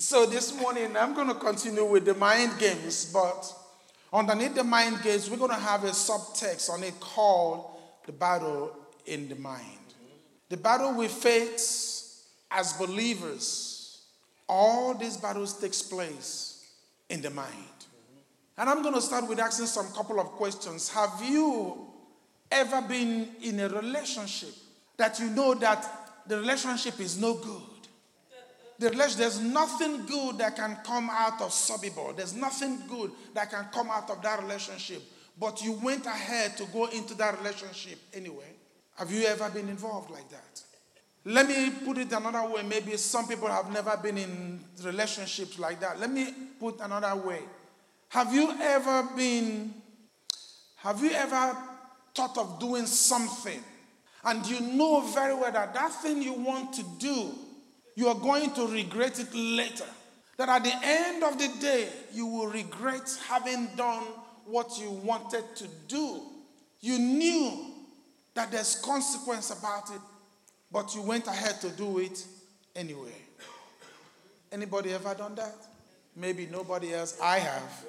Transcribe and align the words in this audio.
So 0.00 0.24
this 0.24 0.58
morning, 0.58 0.96
I'm 0.96 1.12
going 1.12 1.28
to 1.28 1.34
continue 1.34 1.84
with 1.84 2.06
the 2.06 2.14
mind 2.14 2.58
games, 2.58 3.12
but 3.12 3.52
underneath 4.10 4.54
the 4.54 4.64
mind 4.64 5.02
games, 5.02 5.28
we're 5.28 5.36
going 5.36 5.50
to 5.50 5.56
have 5.56 5.84
a 5.84 5.90
subtext 5.90 6.70
on 6.70 6.82
it 6.82 6.98
called 7.00 7.76
the 8.06 8.12
battle 8.12 8.74
in 9.04 9.28
the 9.28 9.34
mind. 9.34 9.62
The 10.48 10.56
battle 10.56 10.94
we 10.94 11.06
face 11.06 12.24
as 12.50 12.72
believers, 12.72 14.00
all 14.48 14.94
these 14.94 15.18
battles 15.18 15.60
takes 15.60 15.82
place 15.82 16.66
in 17.10 17.20
the 17.20 17.28
mind. 17.28 17.52
And 18.56 18.70
I'm 18.70 18.80
going 18.80 18.94
to 18.94 19.02
start 19.02 19.28
with 19.28 19.38
asking 19.38 19.66
some 19.66 19.88
couple 19.92 20.18
of 20.18 20.28
questions. 20.28 20.88
Have 20.88 21.22
you 21.22 21.76
ever 22.50 22.80
been 22.80 23.28
in 23.42 23.60
a 23.60 23.68
relationship 23.68 24.54
that 24.96 25.20
you 25.20 25.28
know 25.28 25.52
that 25.56 26.22
the 26.26 26.38
relationship 26.38 26.98
is 27.00 27.20
no 27.20 27.34
good? 27.34 27.79
The 28.80 28.88
there's 28.88 29.40
nothing 29.40 30.06
good 30.06 30.38
that 30.38 30.56
can 30.56 30.78
come 30.84 31.10
out 31.10 31.42
of 31.42 31.50
Sobibor. 31.50 32.16
There's 32.16 32.34
nothing 32.34 32.78
good 32.88 33.10
that 33.34 33.50
can 33.50 33.66
come 33.70 33.90
out 33.90 34.08
of 34.08 34.22
that 34.22 34.42
relationship. 34.42 35.02
But 35.38 35.62
you 35.62 35.72
went 35.72 36.06
ahead 36.06 36.56
to 36.56 36.64
go 36.64 36.86
into 36.86 37.14
that 37.16 37.38
relationship 37.38 37.98
anyway. 38.14 38.56
Have 38.96 39.12
you 39.12 39.24
ever 39.26 39.50
been 39.50 39.68
involved 39.68 40.10
like 40.10 40.26
that? 40.30 40.62
Let 41.26 41.46
me 41.46 41.70
put 41.84 41.98
it 41.98 42.10
another 42.10 42.48
way. 42.48 42.62
Maybe 42.62 42.96
some 42.96 43.28
people 43.28 43.48
have 43.48 43.70
never 43.70 43.98
been 43.98 44.16
in 44.16 44.60
relationships 44.82 45.58
like 45.58 45.78
that. 45.80 46.00
Let 46.00 46.10
me 46.10 46.32
put 46.58 46.80
another 46.80 47.20
way. 47.20 47.40
Have 48.08 48.32
you 48.32 48.50
ever 48.62 49.08
been, 49.14 49.74
have 50.76 51.02
you 51.02 51.10
ever 51.10 51.54
thought 52.14 52.38
of 52.38 52.58
doing 52.58 52.86
something 52.86 53.62
and 54.24 54.46
you 54.46 54.60
know 54.60 55.02
very 55.02 55.34
well 55.34 55.52
that 55.52 55.74
that 55.74 55.92
thing 56.02 56.22
you 56.22 56.32
want 56.32 56.72
to 56.72 56.82
do, 56.98 57.34
you 58.00 58.08
are 58.08 58.14
going 58.14 58.50
to 58.54 58.66
regret 58.66 59.18
it 59.18 59.28
later? 59.34 59.84
That 60.38 60.48
at 60.48 60.64
the 60.64 60.72
end 60.82 61.22
of 61.22 61.38
the 61.38 61.48
day, 61.60 61.86
you 62.14 62.24
will 62.24 62.46
regret 62.46 63.14
having 63.28 63.66
done 63.76 64.04
what 64.46 64.78
you 64.80 64.90
wanted 64.90 65.44
to 65.56 65.68
do. 65.86 66.22
You 66.80 66.98
knew 66.98 67.66
that 68.32 68.50
there's 68.50 68.76
consequence 68.76 69.50
about 69.50 69.90
it, 69.90 70.00
but 70.72 70.94
you 70.94 71.02
went 71.02 71.26
ahead 71.26 71.60
to 71.60 71.68
do 71.68 71.98
it 71.98 72.24
anyway. 72.74 73.14
Anybody 74.50 74.94
ever 74.94 75.14
done 75.14 75.34
that? 75.34 75.54
Maybe 76.16 76.48
nobody 76.50 76.94
else. 76.94 77.18
I 77.22 77.38
have. 77.38 77.84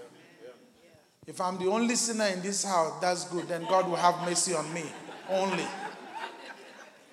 If 1.26 1.40
I'm 1.40 1.58
the 1.58 1.68
only 1.70 1.96
sinner 1.96 2.26
in 2.26 2.42
this 2.42 2.66
house, 2.66 3.00
that's 3.00 3.30
good. 3.30 3.48
Then 3.48 3.64
God 3.64 3.88
will 3.88 3.96
have 3.96 4.28
mercy 4.28 4.54
on 4.56 4.72
me 4.74 4.84
only. 5.30 5.66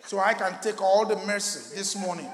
So 0.04 0.18
I 0.18 0.34
can 0.34 0.58
take 0.60 0.82
all 0.82 1.06
the 1.06 1.16
mercy 1.26 1.76
this 1.76 1.94
morning. 1.94 2.28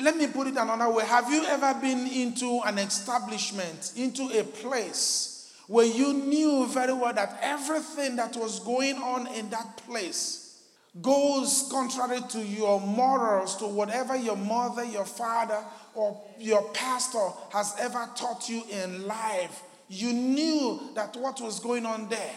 Let 0.00 0.16
me 0.16 0.26
put 0.28 0.46
it 0.46 0.56
another 0.56 0.90
way. 0.90 1.04
Have 1.04 1.30
you 1.30 1.44
ever 1.44 1.78
been 1.80 2.06
into 2.06 2.60
an 2.64 2.78
establishment, 2.78 3.92
into 3.96 4.24
a 4.38 4.44
place 4.44 5.52
where 5.66 5.86
you 5.86 6.12
knew 6.12 6.66
very 6.66 6.92
well 6.92 7.12
that 7.12 7.38
everything 7.42 8.16
that 8.16 8.36
was 8.36 8.60
going 8.60 8.96
on 8.96 9.26
in 9.34 9.50
that 9.50 9.76
place 9.86 10.62
goes 11.00 11.68
contrary 11.70 12.20
to 12.30 12.40
your 12.44 12.80
morals, 12.80 13.56
to 13.56 13.66
whatever 13.66 14.16
your 14.16 14.36
mother, 14.36 14.84
your 14.84 15.04
father, 15.04 15.62
or 15.94 16.20
your 16.38 16.62
pastor 16.70 17.28
has 17.52 17.76
ever 17.78 18.08
taught 18.16 18.48
you 18.48 18.62
in 18.70 19.06
life? 19.06 19.62
you 19.90 20.12
knew 20.12 20.80
that 20.94 21.16
what 21.16 21.40
was 21.40 21.58
going 21.58 21.84
on 21.84 22.08
there 22.08 22.36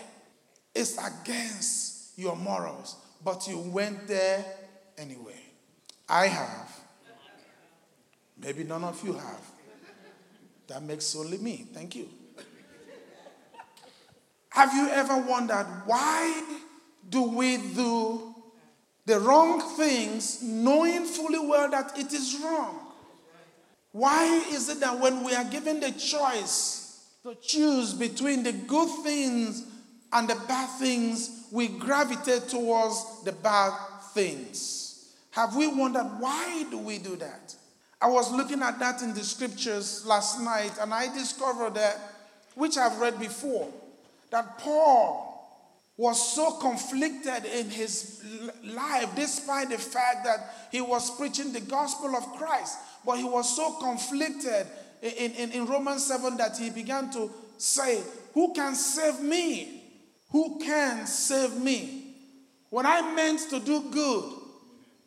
is 0.73 0.97
against 0.97 2.17
your 2.17 2.35
morals, 2.35 2.95
but 3.23 3.47
you 3.47 3.59
went 3.59 4.07
there 4.07 4.43
anyway. 4.97 5.39
I 6.09 6.27
have. 6.27 6.82
Maybe 8.43 8.63
none 8.63 8.83
of 8.83 9.03
you 9.05 9.13
have. 9.13 9.41
That 10.67 10.83
makes 10.83 11.15
only 11.15 11.37
me. 11.37 11.65
Thank 11.73 11.95
you. 11.95 12.09
Have 14.49 14.73
you 14.73 14.87
ever 14.89 15.17
wondered 15.17 15.65
why 15.85 16.43
do 17.09 17.23
we 17.23 17.57
do 17.57 18.35
the 19.05 19.19
wrong 19.19 19.61
things 19.75 20.41
knowing 20.43 21.05
fully 21.05 21.39
well 21.39 21.69
that 21.71 21.97
it 21.97 22.13
is 22.13 22.39
wrong? 22.43 22.79
Why 23.91 24.43
is 24.51 24.69
it 24.69 24.79
that 24.79 24.99
when 24.99 25.23
we 25.23 25.35
are 25.35 25.43
given 25.43 25.79
the 25.79 25.91
choice 25.91 26.83
to 27.23 27.35
choose 27.35 27.93
between 27.93 28.43
the 28.43 28.51
good 28.51 28.89
things 29.03 29.65
and 30.11 30.27
the 30.27 30.35
bad 30.47 30.67
things, 30.79 31.47
we 31.51 31.67
gravitate 31.67 32.47
towards 32.49 33.23
the 33.23 33.31
bad 33.31 33.73
things. 34.13 35.09
Have 35.31 35.55
we 35.55 35.67
wondered 35.67 36.05
why 36.19 36.65
do 36.69 36.77
we 36.77 36.99
do 36.99 37.15
that? 37.15 37.55
I 38.03 38.07
was 38.07 38.33
looking 38.33 38.61
at 38.61 38.79
that 38.79 39.01
in 39.01 39.13
the 39.13 39.23
scriptures 39.23 40.05
last 40.05 40.41
night 40.41 40.73
and 40.81 40.93
I 40.93 41.07
discovered 41.13 41.75
that, 41.75 41.97
which 42.53 42.77
I've 42.77 42.99
read 42.99 43.17
before, 43.17 43.71
that 44.29 44.57
Paul 44.57 45.29
was 45.95 46.33
so 46.35 46.51
conflicted 46.51 47.45
in 47.45 47.69
his 47.69 48.21
life 48.61 49.07
despite 49.15 49.69
the 49.69 49.77
fact 49.77 50.25
that 50.25 50.53
he 50.69 50.81
was 50.81 51.15
preaching 51.15 51.53
the 51.53 51.61
gospel 51.61 52.13
of 52.13 52.25
Christ. 52.33 52.77
But 53.05 53.19
he 53.19 53.23
was 53.23 53.55
so 53.55 53.71
conflicted 53.75 54.67
in, 55.01 55.31
in, 55.31 55.51
in 55.51 55.65
Romans 55.65 56.05
7 56.05 56.35
that 56.35 56.57
he 56.57 56.71
began 56.71 57.09
to 57.11 57.31
say, 57.57 58.01
Who 58.33 58.53
can 58.53 58.75
save 58.75 59.21
me? 59.21 59.81
Who 60.31 60.59
can 60.59 61.07
save 61.07 61.55
me? 61.55 62.15
When 62.69 62.85
I 62.85 63.13
meant 63.15 63.49
to 63.51 63.61
do 63.61 63.81
good, 63.91 64.25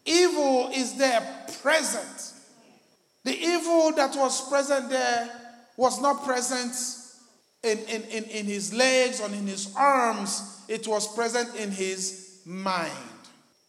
evil 0.07 0.71
is 0.73 0.97
there 0.97 1.21
present. 1.61 2.33
The 3.27 3.37
evil 3.37 3.91
that 3.97 4.15
was 4.15 4.49
present 4.49 4.89
there 4.89 5.29
was 5.77 6.01
not 6.01 6.25
present 6.25 6.73
in, 7.65 7.79
in, 7.81 8.03
in, 8.05 8.23
in 8.23 8.47
his 8.47 8.73
legs 8.73 9.21
or 9.21 9.27
in 9.27 9.49
his 9.49 9.75
arms, 9.75 10.63
it 10.69 10.87
was 10.87 11.13
present 11.13 11.57
in 11.57 11.73
his 11.73 12.41
mind. 12.45 12.93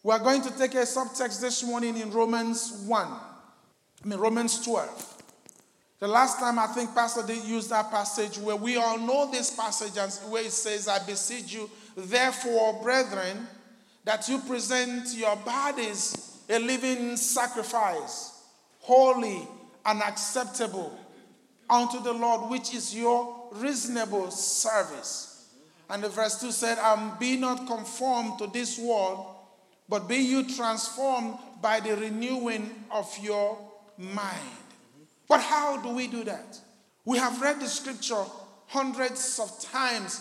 We're 0.04 0.20
going 0.20 0.42
to 0.42 0.56
take 0.56 0.74
a 0.74 0.86
subtext 0.86 1.40
this 1.40 1.64
morning 1.64 1.96
in 1.96 2.12
Romans 2.12 2.84
1, 2.86 3.08
I 3.08 4.06
mean, 4.06 4.20
Romans 4.20 4.64
12. 4.64 5.22
The 5.98 6.06
last 6.06 6.38
time 6.38 6.60
I 6.60 6.68
think 6.68 6.94
Pastor 6.94 7.26
did 7.26 7.42
use 7.42 7.66
that 7.66 7.90
passage 7.90 8.38
where 8.38 8.54
we 8.54 8.76
all 8.76 8.96
know 8.96 9.28
this 9.28 9.50
passage 9.50 9.98
and 9.98 10.12
where 10.30 10.44
it 10.44 10.52
says, 10.52 10.86
I 10.86 11.04
beseech 11.04 11.52
you, 11.52 11.68
therefore, 11.96 12.80
brethren, 12.80 13.48
that 14.04 14.28
you 14.28 14.38
present 14.38 15.12
your 15.16 15.34
bodies 15.34 16.38
a 16.48 16.60
living 16.60 17.16
sacrifice, 17.16 18.37
holy 18.88 19.46
and 19.84 20.02
acceptable 20.02 20.98
unto 21.68 22.02
the 22.02 22.12
Lord, 22.12 22.50
which 22.50 22.74
is 22.74 22.94
your 22.94 23.48
reasonable 23.52 24.30
service. 24.30 25.50
And 25.90 26.02
the 26.02 26.08
verse 26.08 26.40
2 26.40 26.50
said, 26.50 26.78
And 26.80 27.18
be 27.18 27.36
not 27.36 27.66
conformed 27.66 28.38
to 28.38 28.46
this 28.46 28.78
world, 28.78 29.26
but 29.88 30.08
be 30.08 30.16
you 30.16 30.48
transformed 30.48 31.38
by 31.60 31.80
the 31.80 31.96
renewing 31.96 32.84
of 32.90 33.06
your 33.22 33.58
mind 33.96 34.58
but 35.28 35.42
how 35.42 35.76
do 35.76 35.90
we 35.90 36.08
do 36.08 36.24
that? 36.24 36.58
We 37.04 37.18
have 37.18 37.40
read 37.40 37.60
the 37.60 37.68
scripture 37.68 38.24
hundreds 38.66 39.38
of 39.38 39.60
times. 39.60 40.20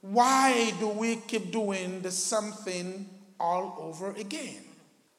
Why 0.00 0.72
do 0.80 0.88
we 0.88 1.16
keep 1.16 1.52
doing 1.52 2.00
the 2.00 2.10
same 2.10 2.52
thing 2.52 3.08
all 3.38 3.76
over 3.78 4.12
again? 4.12 4.64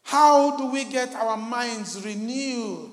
How 0.08 0.56
do 0.56 0.68
we 0.68 0.86
get 0.86 1.14
our 1.16 1.36
minds 1.36 2.02
renewed 2.06 2.92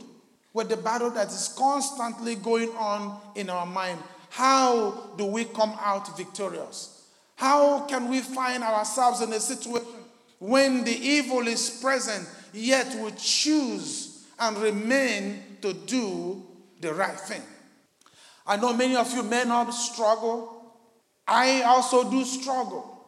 with 0.53 0.69
the 0.69 0.77
battle 0.77 1.11
that 1.11 1.29
is 1.29 1.55
constantly 1.57 2.35
going 2.35 2.71
on 2.71 3.21
in 3.37 3.49
our 3.49 3.65
mind? 3.65 4.01
How 4.31 5.13
do 5.17 5.27
we 5.27 5.45
come 5.45 5.77
out 5.81 6.17
victorious? 6.17 7.07
How 7.37 7.87
can 7.87 8.09
we 8.09 8.19
find 8.19 8.65
ourselves 8.65 9.21
in 9.21 9.33
a 9.33 9.39
situation 9.39 9.87
when 10.41 10.83
the 10.83 10.91
evil 10.91 11.47
is 11.47 11.71
present, 11.81 12.29
yet 12.53 12.93
we 12.97 13.13
choose 13.13 14.27
and 14.41 14.59
remain 14.59 15.41
to 15.63 15.73
do 15.73 16.45
the 16.81 16.93
right 16.93 17.19
thing. 17.19 17.43
I 18.45 18.57
know 18.57 18.73
many 18.73 18.97
of 18.97 19.13
you 19.15 19.23
may 19.23 19.45
not 19.45 19.71
struggle. 19.71 20.75
I 21.29 21.63
also 21.63 22.11
do 22.11 22.25
struggle 22.25 23.07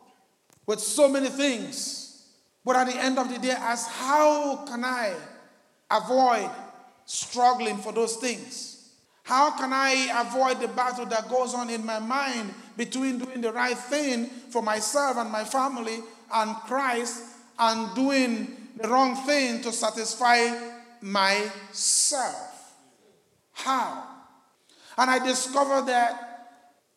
with 0.65 0.79
so 0.79 1.09
many 1.09 1.29
things. 1.29 2.06
But 2.67 2.77
at 2.77 2.89
the 2.89 2.97
end 2.97 3.19
of 3.19 3.33
the 3.33 3.39
day, 3.39 3.55
as 3.57 3.87
how 3.87 4.67
can 4.67 4.85
I 4.85 5.15
avoid 5.89 6.51
struggling 7.05 7.79
for 7.79 7.93
those 7.93 8.17
things? 8.17 8.91
How 9.23 9.57
can 9.57 9.73
I 9.73 10.27
avoid 10.27 10.61
the 10.61 10.69
battle 10.69 11.07
that 11.07 11.29
goes 11.29 11.55
on 11.55 11.71
in 11.71 11.87
my 11.87 12.01
mind 12.01 12.53
between 12.77 13.19
doing 13.19 13.41
the 13.41 13.53
right 13.53 13.79
thing 13.79 14.27
for 14.27 14.63
myself 14.63 15.17
and 15.17 15.31
my 15.31 15.45
family 15.45 16.01
and 16.35 16.57
Christ 16.57 17.23
and 17.59 17.95
doing 17.95 18.57
the 18.81 18.89
wrong 18.89 19.15
thing 19.25 19.63
to 19.63 19.73
satisfy 19.73 20.51
myself. 21.01 22.75
How? 23.53 24.05
And 24.99 25.11
I 25.11 25.25
discovered 25.25 25.87
that 25.87 26.27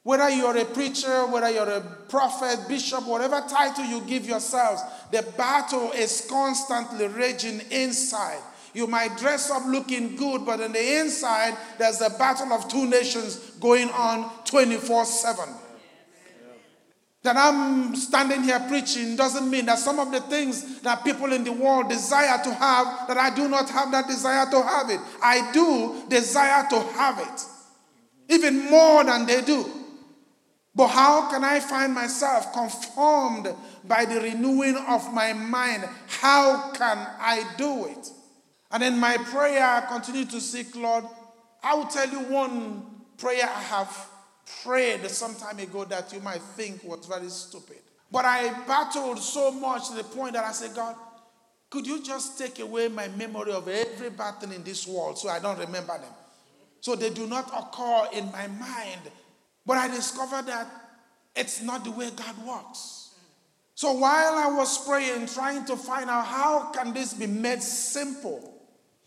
whether 0.03 0.29
you're 0.29 0.57
a 0.57 0.65
preacher, 0.65 1.27
whether 1.27 1.49
you're 1.49 1.69
a 1.69 1.81
prophet, 2.09 2.67
bishop, 2.67 3.05
whatever 3.05 3.43
title 3.47 3.85
you 3.85 4.01
give 4.01 4.25
yourselves, 4.25 4.81
the 5.11 5.23
battle 5.37 5.91
is 5.91 6.27
constantly 6.29 7.07
raging 7.07 7.61
inside. 7.71 8.41
You 8.73 8.87
might 8.87 9.17
dress 9.17 9.49
up 9.49 9.63
looking 9.65 10.15
good, 10.15 10.45
but 10.45 10.61
on 10.61 10.71
the 10.71 10.99
inside, 10.99 11.57
there's 11.77 12.01
a 12.01 12.09
battle 12.11 12.53
of 12.53 12.67
two 12.69 12.87
nations 12.87 13.37
going 13.59 13.89
on 13.89 14.29
24 14.45 15.05
7. 15.05 15.45
That 17.23 17.35
I'm 17.35 17.95
standing 17.95 18.43
here 18.43 18.59
preaching 18.69 19.17
doesn't 19.17 19.49
mean 19.49 19.65
that 19.65 19.79
some 19.79 19.99
of 19.99 20.11
the 20.11 20.21
things 20.21 20.81
that 20.81 21.03
people 21.03 21.33
in 21.33 21.43
the 21.43 21.51
world 21.51 21.89
desire 21.89 22.41
to 22.43 22.53
have, 22.53 23.07
that 23.07 23.17
I 23.17 23.35
do 23.35 23.49
not 23.49 23.69
have 23.69 23.91
that 23.91 24.07
desire 24.07 24.49
to 24.49 24.63
have 24.63 24.89
it. 24.89 25.01
I 25.21 25.51
do 25.51 26.03
desire 26.07 26.65
to 26.69 26.79
have 26.79 27.19
it, 27.19 28.33
even 28.33 28.69
more 28.69 29.03
than 29.03 29.25
they 29.25 29.41
do. 29.41 29.78
But 30.75 30.87
how 30.89 31.29
can 31.29 31.43
I 31.43 31.59
find 31.59 31.93
myself 31.93 32.53
conformed 32.53 33.53
by 33.85 34.05
the 34.05 34.21
renewing 34.21 34.77
of 34.87 35.13
my 35.13 35.33
mind? 35.33 35.87
How 36.07 36.71
can 36.71 36.97
I 37.19 37.43
do 37.57 37.85
it? 37.85 38.09
And 38.71 38.83
in 38.83 38.97
my 38.99 39.17
prayer, 39.17 39.63
I 39.63 39.81
continue 39.81 40.25
to 40.25 40.39
seek, 40.39 40.75
Lord. 40.75 41.05
I 41.63 41.73
will 41.73 41.87
tell 41.87 42.07
you 42.07 42.19
one 42.19 42.83
prayer 43.17 43.43
I 43.43 43.61
have 43.61 44.09
prayed 44.63 45.09
some 45.09 45.35
time 45.35 45.59
ago 45.59 45.85
that 45.85 46.13
you 46.13 46.19
might 46.19 46.41
think 46.41 46.83
was 46.83 47.05
very 47.05 47.29
stupid. 47.29 47.77
But 48.11 48.25
I 48.25 48.49
battled 48.65 49.19
so 49.19 49.51
much 49.51 49.89
to 49.89 49.95
the 49.95 50.03
point 50.03 50.33
that 50.33 50.43
I 50.43 50.51
said, 50.51 50.75
God, 50.75 50.95
could 51.69 51.85
you 51.85 52.03
just 52.03 52.37
take 52.37 52.59
away 52.59 52.87
my 52.87 53.07
memory 53.09 53.51
of 53.51 53.67
every 53.67 54.09
battle 54.09 54.51
in 54.51 54.63
this 54.63 54.87
world 54.87 55.19
so 55.19 55.29
I 55.29 55.39
don't 55.39 55.59
remember 55.59 55.97
them? 55.97 56.13
So 56.81 56.95
they 56.95 57.11
do 57.11 57.27
not 57.27 57.47
occur 57.47 58.17
in 58.17 58.31
my 58.31 58.47
mind. 58.47 59.01
But 59.65 59.77
I 59.77 59.87
discovered 59.87 60.47
that 60.47 60.67
it's 61.35 61.61
not 61.61 61.83
the 61.83 61.91
way 61.91 62.09
God 62.15 62.45
works. 62.45 63.15
So 63.75 63.93
while 63.93 64.35
I 64.35 64.47
was 64.47 64.85
praying, 64.85 65.27
trying 65.27 65.63
to 65.65 65.77
find 65.77 66.09
out 66.09 66.25
how 66.25 66.71
can 66.71 66.93
this 66.93 67.13
be 67.13 67.27
made 67.27 67.61
simple, 67.63 68.59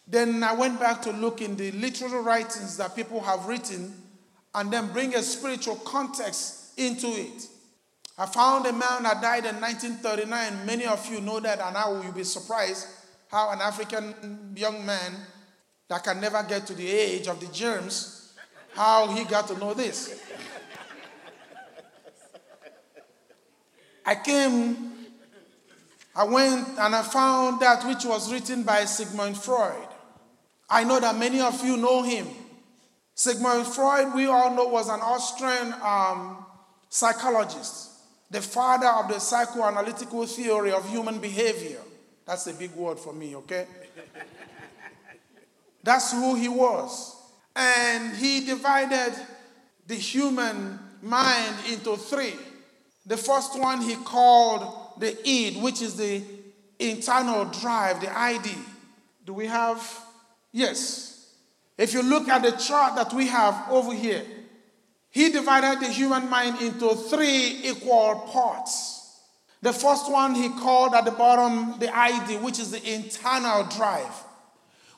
then 0.06 0.42
I 0.42 0.54
went 0.54 0.80
back 0.80 1.02
to 1.02 1.12
look 1.12 1.42
in 1.42 1.56
the 1.56 1.72
literal 1.72 2.22
writings 2.22 2.76
that 2.78 2.96
people 2.96 3.20
have 3.20 3.46
written 3.46 3.94
and 4.54 4.70
then 4.72 4.92
bring 4.92 5.14
a 5.14 5.22
spiritual 5.22 5.76
context 5.76 6.78
into 6.78 7.08
it. 7.08 7.48
I 8.16 8.26
found 8.26 8.66
a 8.66 8.72
man 8.72 9.02
that 9.04 9.22
died 9.22 9.46
in 9.46 9.60
1939. 9.60 10.66
Many 10.66 10.86
of 10.86 11.10
you 11.10 11.20
know 11.20 11.40
that, 11.40 11.60
and 11.60 11.74
now 11.74 12.00
you'll 12.02 12.12
be 12.12 12.24
surprised 12.24 12.86
how 13.30 13.50
an 13.50 13.60
African 13.60 14.54
young 14.54 14.84
man 14.84 15.12
that 15.88 16.04
can 16.04 16.20
never 16.20 16.42
get 16.42 16.66
to 16.66 16.74
the 16.74 16.88
age 16.88 17.26
of 17.26 17.40
the 17.40 17.46
germs, 17.46 18.21
how 18.74 19.08
he 19.08 19.24
got 19.24 19.48
to 19.48 19.58
know 19.58 19.74
this. 19.74 20.20
I 24.04 24.16
came, 24.16 24.92
I 26.14 26.24
went 26.24 26.68
and 26.78 26.94
I 26.94 27.02
found 27.02 27.60
that 27.60 27.86
which 27.86 28.04
was 28.04 28.32
written 28.32 28.62
by 28.62 28.84
Sigmund 28.84 29.36
Freud. 29.36 29.88
I 30.68 30.84
know 30.84 30.98
that 30.98 31.16
many 31.16 31.40
of 31.40 31.64
you 31.64 31.76
know 31.76 32.02
him. 32.02 32.26
Sigmund 33.14 33.66
Freud, 33.66 34.14
we 34.14 34.26
all 34.26 34.54
know, 34.54 34.66
was 34.66 34.88
an 34.88 35.00
Austrian 35.00 35.74
um, 35.82 36.44
psychologist, 36.88 37.90
the 38.30 38.40
father 38.40 38.88
of 38.88 39.08
the 39.08 39.14
psychoanalytical 39.14 40.28
theory 40.28 40.72
of 40.72 40.88
human 40.88 41.18
behavior. 41.18 41.80
That's 42.26 42.46
a 42.46 42.54
big 42.54 42.74
word 42.74 42.98
for 42.98 43.12
me, 43.12 43.36
okay? 43.36 43.66
That's 45.82 46.12
who 46.12 46.34
he 46.34 46.48
was. 46.48 47.11
And 47.54 48.16
he 48.16 48.44
divided 48.44 49.14
the 49.86 49.94
human 49.94 50.78
mind 51.02 51.56
into 51.70 51.96
three. 51.96 52.34
The 53.06 53.16
first 53.16 53.58
one 53.58 53.80
he 53.82 53.96
called 53.96 55.00
the 55.00 55.16
id, 55.28 55.60
which 55.60 55.82
is 55.82 55.96
the 55.96 56.22
internal 56.78 57.44
drive, 57.46 58.00
the 58.00 58.16
ID. 58.16 58.50
Do 59.24 59.34
we 59.34 59.46
have? 59.46 59.82
Yes. 60.52 61.34
If 61.78 61.94
you 61.94 62.02
look 62.02 62.28
at 62.28 62.42
the 62.42 62.52
chart 62.52 62.96
that 62.96 63.12
we 63.12 63.26
have 63.26 63.70
over 63.70 63.92
here, 63.92 64.24
he 65.10 65.30
divided 65.30 65.80
the 65.80 65.92
human 65.92 66.28
mind 66.30 66.60
into 66.62 66.94
three 66.94 67.60
equal 67.64 68.28
parts. 68.32 69.20
The 69.60 69.72
first 69.72 70.10
one 70.10 70.34
he 70.34 70.48
called 70.48 70.94
at 70.94 71.04
the 71.04 71.10
bottom 71.10 71.78
the 71.78 71.94
ID, 71.94 72.38
which 72.38 72.58
is 72.58 72.70
the 72.70 72.94
internal 72.94 73.64
drive. 73.64 74.12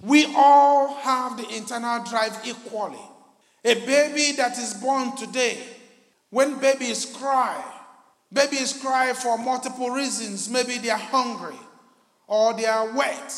We 0.05 0.27
all 0.37 0.95
have 0.97 1.39
the 1.39 1.49
internal 1.49 2.05
drive 2.05 2.39
equally. 2.45 3.01
A 3.65 3.75
baby 3.87 4.37
that 4.37 4.59
is 4.59 4.75
born 4.75 5.17
today, 5.17 5.59
when 6.29 6.59
babies 6.59 7.07
cry, 7.07 7.65
babies 8.31 8.79
cry 8.83 9.15
for 9.15 9.39
multiple 9.39 9.89
reasons. 9.89 10.51
Maybe 10.51 10.77
they 10.77 10.91
are 10.91 10.99
hungry, 10.99 11.57
or 12.27 12.53
they 12.53 12.67
are 12.67 12.95
wet, 12.95 13.33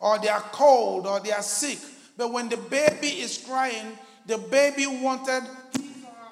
or 0.00 0.18
they 0.18 0.28
are 0.28 0.44
cold, 0.52 1.06
or 1.06 1.18
they 1.20 1.32
are 1.32 1.42
sick. 1.42 1.78
But 2.18 2.30
when 2.30 2.50
the 2.50 2.58
baby 2.58 3.20
is 3.20 3.38
crying, 3.38 3.96
the 4.26 4.36
baby 4.36 4.86
wanted 4.86 5.44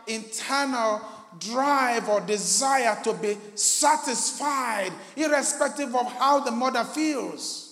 internal 0.07 1.01
drive 1.39 2.09
or 2.11 2.21
desire 2.21 2.99
to 3.05 3.15
be 3.15 3.39
satisfied, 3.55 4.93
irrespective 5.17 5.95
of 5.95 6.13
how 6.13 6.41
the 6.41 6.51
mother 6.51 6.85
feels. 6.85 7.70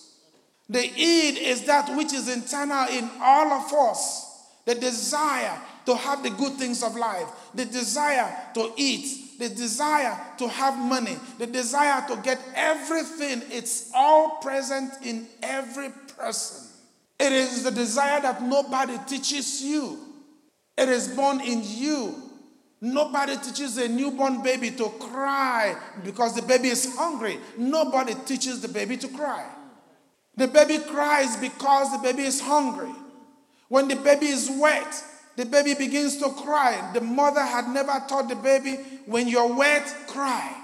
The 0.69 0.85
id 0.85 1.39
is 1.39 1.65
that 1.65 1.97
which 1.97 2.13
is 2.13 2.29
internal 2.29 2.89
in 2.89 3.09
all 3.21 3.53
of 3.53 3.73
us 3.73 4.29
the 4.67 4.75
desire 4.75 5.59
to 5.87 5.97
have 5.97 6.23
the 6.23 6.29
good 6.29 6.53
things 6.55 6.83
of 6.83 6.95
life, 6.95 7.27
the 7.55 7.65
desire 7.65 8.31
to 8.53 8.71
eat, 8.77 9.39
the 9.39 9.49
desire 9.49 10.15
to 10.37 10.47
have 10.47 10.77
money, 10.79 11.17
the 11.39 11.47
desire 11.47 12.07
to 12.09 12.17
get 12.17 12.39
everything. 12.55 13.41
It's 13.51 13.91
all 13.95 14.37
present 14.43 14.93
in 15.03 15.27
every 15.43 15.89
person. 16.19 16.69
It 17.19 17.33
is 17.33 17.65
the 17.65 17.71
desire 17.71 18.21
that 18.21 18.43
nobody 18.43 18.99
teaches 19.07 19.63
you. 19.63 19.99
It 20.77 20.91
is 20.91 21.09
born 21.09 21.41
in 21.41 21.63
you. 21.65 22.15
Nobody 22.83 23.39
teaches 23.39 23.79
a 23.79 23.89
newborn 23.89 24.43
baby 24.43 24.71
to 24.73 24.91
cry 25.01 25.77
because 26.05 26.35
the 26.35 26.43
baby 26.43 26.69
is 26.69 26.95
hungry. 26.95 27.39
Nobody 27.57 28.15
teaches 28.27 28.61
the 28.61 28.69
baby 28.69 28.99
to 28.99 29.09
cry. 29.09 29.47
The 30.39 30.47
baby 30.47 30.79
cries 30.79 31.37
because 31.37 31.91
the 31.91 31.99
baby 31.99 32.23
is 32.23 32.41
hungry. 32.41 32.95
When 33.67 33.89
the 33.89 33.97
baby 33.97 34.27
is 34.27 34.49
wet, 34.49 35.05
the 35.35 35.45
baby 35.45 35.75
begins 35.75 36.17
to 36.19 36.31
cry. 36.31 36.93
The 36.95 37.01
mother 37.01 37.43
had 37.43 37.67
never 37.69 38.01
taught 38.09 38.29
the 38.29 38.37
baby, 38.37 38.77
when 39.07 39.27
you're 39.27 39.53
wet, 39.53 39.93
cry. 40.07 40.55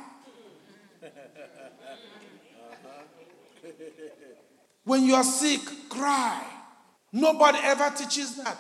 When 4.85 5.03
you 5.03 5.15
are 5.15 5.25
sick, 5.25 5.61
cry. 5.89 6.41
Nobody 7.11 7.59
ever 7.63 7.91
teaches 7.97 8.37
that. 8.37 8.57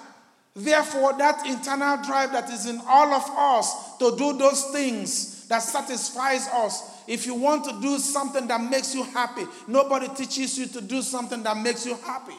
Therefore, 0.56 1.12
that 1.18 1.46
internal 1.46 2.02
drive 2.02 2.32
that 2.32 2.50
is 2.50 2.66
in 2.66 2.80
all 2.88 3.12
of 3.12 3.24
us 3.36 3.98
to 3.98 4.16
do 4.16 4.36
those 4.38 4.64
things 4.72 5.46
that 5.48 5.62
satisfies 5.62 6.48
us. 6.48 6.93
If 7.06 7.26
you 7.26 7.34
want 7.34 7.64
to 7.64 7.80
do 7.80 7.98
something 7.98 8.46
that 8.48 8.60
makes 8.60 8.94
you 8.94 9.02
happy, 9.04 9.44
nobody 9.66 10.08
teaches 10.08 10.58
you 10.58 10.66
to 10.66 10.80
do 10.80 11.02
something 11.02 11.42
that 11.42 11.56
makes 11.56 11.84
you 11.84 11.96
happy. 11.96 12.36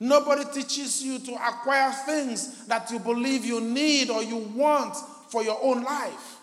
Nobody 0.00 0.44
teaches 0.52 1.02
you 1.02 1.18
to 1.18 1.32
acquire 1.34 1.92
things 2.06 2.66
that 2.66 2.90
you 2.90 2.98
believe 3.00 3.44
you 3.44 3.60
need 3.60 4.10
or 4.10 4.22
you 4.22 4.36
want 4.36 4.96
for 5.28 5.42
your 5.42 5.58
own 5.62 5.82
life. 5.82 6.36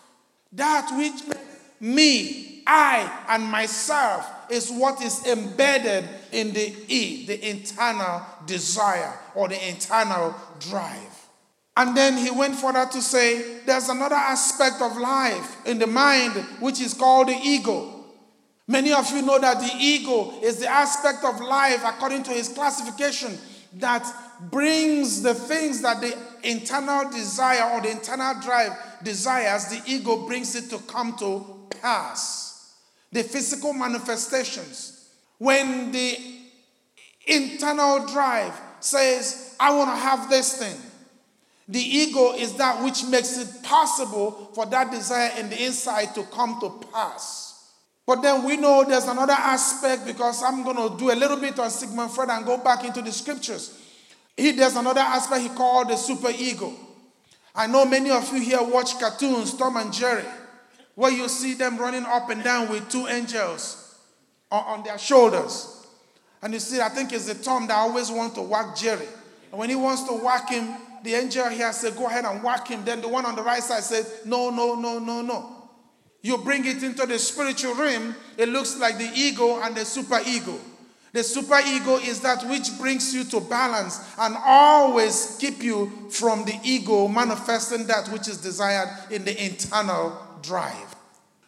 That 0.52 0.90
which 0.96 1.26
makes 1.26 1.40
me, 1.80 2.62
I, 2.66 3.24
and 3.28 3.44
myself 3.44 4.30
is 4.50 4.70
what 4.70 5.02
is 5.02 5.26
embedded 5.26 6.08
in 6.32 6.52
the 6.52 6.74
E, 6.88 7.26
the 7.26 7.50
internal 7.50 8.22
desire 8.46 9.18
or 9.34 9.48
the 9.48 9.68
internal 9.68 10.34
drive. 10.60 11.15
And 11.76 11.96
then 11.96 12.16
he 12.16 12.30
went 12.30 12.56
further 12.56 12.86
to 12.86 13.02
say 13.02 13.58
there's 13.66 13.88
another 13.88 14.14
aspect 14.14 14.80
of 14.80 14.96
life 14.96 15.66
in 15.66 15.78
the 15.78 15.86
mind 15.86 16.32
which 16.58 16.80
is 16.80 16.94
called 16.94 17.28
the 17.28 17.38
ego. 17.42 18.04
Many 18.66 18.92
of 18.92 19.10
you 19.10 19.22
know 19.22 19.38
that 19.38 19.60
the 19.60 19.72
ego 19.78 20.40
is 20.42 20.58
the 20.58 20.68
aspect 20.68 21.22
of 21.24 21.40
life, 21.40 21.82
according 21.84 22.22
to 22.24 22.30
his 22.30 22.48
classification, 22.48 23.38
that 23.74 24.04
brings 24.50 25.22
the 25.22 25.34
things 25.34 25.82
that 25.82 26.00
the 26.00 26.16
internal 26.42 27.10
desire 27.10 27.70
or 27.72 27.80
the 27.80 27.90
internal 27.90 28.40
drive 28.40 28.72
desires, 29.02 29.66
the 29.66 29.82
ego 29.86 30.26
brings 30.26 30.54
it 30.56 30.70
to 30.70 30.78
come 30.78 31.16
to 31.18 31.68
pass 31.80 32.74
the 33.12 33.22
physical 33.22 33.72
manifestations. 33.72 35.10
When 35.38 35.92
the 35.92 36.18
internal 37.26 38.06
drive 38.06 38.58
says, 38.80 39.54
I 39.60 39.74
want 39.74 39.90
to 39.90 39.96
have 39.96 40.28
this 40.28 40.58
thing, 40.58 40.76
the 41.68 41.80
ego 41.80 42.32
is 42.34 42.54
that 42.54 42.82
which 42.84 43.04
makes 43.06 43.38
it 43.38 43.62
possible 43.62 44.50
for 44.54 44.66
that 44.66 44.90
desire 44.90 45.32
in 45.38 45.50
the 45.50 45.64
inside 45.64 46.14
to 46.14 46.22
come 46.24 46.58
to 46.60 46.86
pass. 46.92 47.72
But 48.06 48.22
then 48.22 48.44
we 48.44 48.56
know 48.56 48.84
there's 48.84 49.06
another 49.06 49.32
aspect 49.32 50.06
because 50.06 50.42
I'm 50.42 50.62
going 50.62 50.76
to 50.76 50.96
do 50.96 51.10
a 51.10 51.16
little 51.16 51.38
bit 51.38 51.58
on 51.58 51.70
Sigmund 51.70 52.12
Freud 52.12 52.30
and 52.30 52.46
go 52.46 52.56
back 52.56 52.84
into 52.84 53.02
the 53.02 53.10
scriptures. 53.10 53.82
He, 54.36 54.52
there's 54.52 54.76
another 54.76 55.00
aspect 55.00 55.42
he 55.42 55.48
called 55.48 55.88
the 55.88 55.96
super 55.96 56.30
ego. 56.30 56.72
I 57.54 57.66
know 57.66 57.84
many 57.84 58.10
of 58.10 58.32
you 58.32 58.40
here 58.40 58.62
watch 58.62 58.98
cartoons, 59.00 59.54
Tom 59.54 59.76
and 59.76 59.92
Jerry 59.92 60.24
where 60.96 61.12
you 61.12 61.28
see 61.28 61.54
them 61.54 61.78
running 61.78 62.04
up 62.04 62.28
and 62.30 62.42
down 62.42 62.68
with 62.68 62.88
two 62.90 63.06
angels 63.06 63.94
on, 64.50 64.64
on 64.64 64.82
their 64.82 64.98
shoulders. 64.98 65.86
And 66.42 66.52
you 66.52 66.58
see, 66.58 66.80
I 66.80 66.88
think 66.88 67.12
it's 67.12 67.26
the 67.26 67.34
Tom 67.34 67.66
that 67.68 67.76
always 67.76 68.10
wants 68.10 68.34
to 68.36 68.42
whack 68.42 68.74
Jerry. 68.74 69.06
And 69.50 69.60
when 69.60 69.68
he 69.68 69.76
wants 69.76 70.02
to 70.04 70.14
whack 70.14 70.50
him, 70.50 70.74
the 71.06 71.14
angel 71.14 71.48
here 71.48 71.72
said, 71.72 71.96
Go 71.96 72.06
ahead 72.06 72.24
and 72.24 72.42
whack 72.42 72.68
him. 72.68 72.84
Then 72.84 73.00
the 73.00 73.08
one 73.08 73.24
on 73.24 73.36
the 73.36 73.42
right 73.42 73.62
side 73.62 73.82
said, 73.82 74.06
No, 74.24 74.50
no, 74.50 74.74
no, 74.74 74.98
no, 74.98 75.22
no. 75.22 75.52
You 76.22 76.38
bring 76.38 76.64
it 76.64 76.82
into 76.82 77.06
the 77.06 77.18
spiritual 77.18 77.74
realm, 77.74 78.14
it 78.36 78.48
looks 78.48 78.78
like 78.78 78.98
the 78.98 79.10
ego 79.14 79.60
and 79.60 79.76
the 79.76 79.84
super 79.84 80.20
ego. 80.26 80.58
The 81.12 81.22
super 81.22 81.58
ego 81.66 81.96
is 81.96 82.20
that 82.20 82.44
which 82.46 82.76
brings 82.78 83.14
you 83.14 83.24
to 83.24 83.40
balance 83.40 84.00
and 84.18 84.36
always 84.44 85.38
keep 85.40 85.62
you 85.62 86.08
from 86.10 86.44
the 86.44 86.58
ego 86.62 87.08
manifesting 87.08 87.86
that 87.86 88.08
which 88.08 88.28
is 88.28 88.38
desired 88.38 88.88
in 89.10 89.24
the 89.24 89.44
internal 89.44 90.20
drive. 90.42 90.94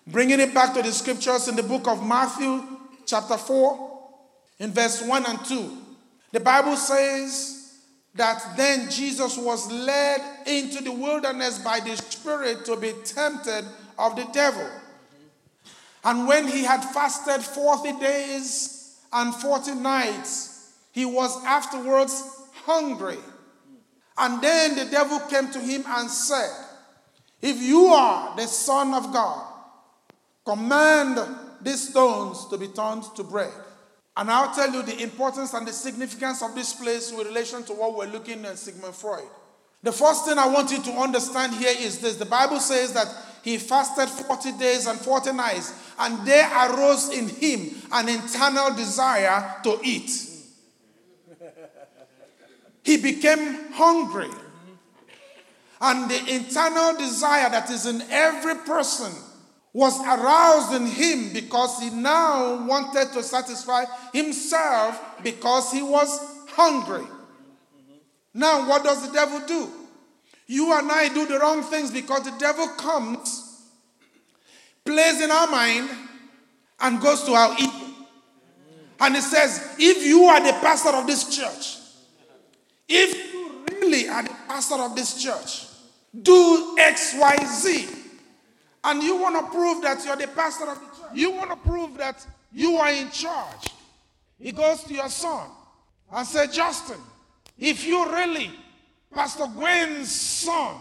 Bringing 0.07 0.41
it 0.41 0.55
back 0.55 0.73
to 0.75 0.83
the 0.83 0.93
scriptures 0.93 1.49
in 1.49 1.57
the 1.57 1.63
book 1.63 1.87
of 1.87 2.07
Matthew, 2.07 2.65
chapter 3.05 3.37
4, 3.37 4.01
in 4.61 4.73
verse 4.73 5.03
1 5.03 5.27
and 5.27 5.45
2. 5.45 5.77
The 6.33 6.41
Bible 6.41 6.77
says 6.77 7.58
that 8.19 8.57
then 8.57 8.91
Jesus 8.91 9.39
was 9.39 9.71
led 9.71 10.21
into 10.47 10.83
the 10.83 10.93
wilderness 10.93 11.59
by 11.59 11.81
the 11.81 11.97
Spirit 11.97 12.65
to 12.67 12.77
be 12.77 12.93
tempted 13.05 13.65
of 13.99 14.17
the 14.17 14.27
devil. 14.33 14.69
And 16.05 16.29
when 16.29 16.47
he 16.47 16.63
had 16.63 16.83
fasted 16.83 17.43
40 17.43 17.93
days 17.99 19.01
and 19.13 19.35
40 19.35 19.75
nights, 19.75 20.73
he 20.93 21.05
was 21.05 21.45
afterwards 21.45 22.23
hungry. 22.65 23.19
And 24.17 24.43
then 24.43 24.77
the 24.77 24.85
devil 24.85 25.21
came 25.21 25.51
to 25.53 25.59
him 25.59 25.85
and 25.87 26.11
said, 26.11 26.53
If 27.41 27.63
you 27.63 27.87
are 27.87 28.37
the 28.37 28.47
Son 28.47 28.95
of 28.95 29.13
God, 29.13 29.49
Command 30.49 31.19
these 31.61 31.91
stones 31.91 32.47
to 32.47 32.57
be 32.57 32.69
turned 32.69 33.03
to 33.17 33.23
bread. 33.23 33.53
And 34.19 34.29
I'll 34.33 34.53
tell 34.53 34.73
you 34.73 34.83
the 34.83 35.01
importance 35.01 35.55
and 35.55 35.67
the 35.67 35.73
significance 35.73 36.43
of 36.43 36.53
this 36.57 36.73
place 36.73 37.13
with 37.13 37.29
relation 37.29 37.63
to 37.63 37.73
what 37.73 37.97
we're 37.97 38.13
looking 38.13 38.45
at 38.47 38.59
Sigmund 38.59 38.97
Freud. 38.97 39.23
The 39.85 39.93
first 39.93 40.27
thing 40.27 40.39
I 40.39 40.49
want 40.49 40.73
you 40.73 40.83
to 40.83 40.91
understand 40.91 41.55
here 41.55 41.73
is 41.79 42.01
this 42.01 42.17
the 42.17 42.27
Bible 42.27 42.59
says 42.59 42.93
that 42.95 43.07
he 43.45 43.59
fasted 43.59 44.09
40 44.09 44.59
days 44.59 44.89
and 44.89 44.99
40 44.99 45.33
nights, 45.35 45.73
and 46.01 46.27
there 46.27 46.51
arose 46.53 47.11
in 47.11 47.29
him 47.29 47.71
an 47.93 48.09
internal 48.09 48.75
desire 48.75 49.55
to 49.63 49.79
eat. 49.85 50.11
He 52.83 52.97
became 52.97 53.73
hungry. 53.73 54.31
And 55.81 56.11
the 56.11 56.35
internal 56.35 56.97
desire 56.97 57.49
that 57.51 57.71
is 57.71 57.87
in 57.87 58.03
every 58.11 58.57
person 58.57 59.13
was 59.73 60.01
aroused 60.01 60.75
in 60.75 60.87
him 60.87 61.33
because 61.33 61.81
he 61.81 61.91
now 61.91 62.67
wanted 62.67 63.13
to 63.13 63.23
satisfy 63.23 63.85
himself 64.13 65.01
because 65.23 65.71
he 65.73 65.83
was 65.83 66.21
hungry. 66.49 67.07
Now, 68.33 68.69
what 68.69 68.85
does 68.85 69.07
the 69.07 69.13
devil 69.13 69.41
do? 69.47 69.71
You 70.47 70.73
and 70.77 70.91
I 70.91 71.09
do 71.09 71.27
the 71.27 71.39
wrong 71.39 71.63
things 71.63 71.91
because 71.91 72.23
the 72.23 72.37
devil 72.39 72.67
comes, 72.69 73.67
plays 74.85 75.21
in 75.21 75.31
our 75.31 75.47
mind, 75.49 75.91
and 76.81 77.01
goes 77.01 77.25
to 77.25 77.33
our 77.33 77.55
ego. 77.59 77.73
And 79.01 79.15
he 79.15 79.21
says, 79.21 79.77
if 79.79 80.05
you 80.07 80.25
are 80.25 80.41
the 80.41 80.53
pastor 80.61 80.91
of 80.91 81.07
this 81.07 81.37
church, 81.37 81.79
if 82.89 83.33
you 83.33 83.65
really 83.71 84.09
are 84.09 84.23
the 84.23 84.35
pastor 84.49 84.77
of 84.77 84.97
this 84.97 85.23
church, 85.23 85.67
do 86.23 86.77
X, 86.79 87.15
Y, 87.19 87.37
Z 87.45 87.98
and 88.85 89.03
you 89.03 89.17
want 89.17 89.37
to 89.37 89.53
prove 89.53 89.83
that 89.83 90.05
you're 90.05 90.17
the 90.17 90.29
pastor 90.29 90.71
of 90.71 90.79
the 90.79 90.87
church. 90.87 91.11
You 91.15 91.33
want 91.33 91.51
to 91.51 91.57
prove 91.57 91.97
that 91.99 92.25
you 92.53 92.77
are 92.77 92.91
in 92.91 93.11
charge. 93.11 93.73
He 94.39 94.53
goes 94.53 94.85
to 94.85 94.95
your 94.95 95.09
son 95.09 95.49
and 96.13 96.27
says, 96.27 96.55
Justin, 96.55 97.01
if 97.59 97.87
you 97.87 98.11
really, 98.13 98.51
Pastor 99.13 99.47
Gwen's 99.47 100.11
son, 100.13 100.77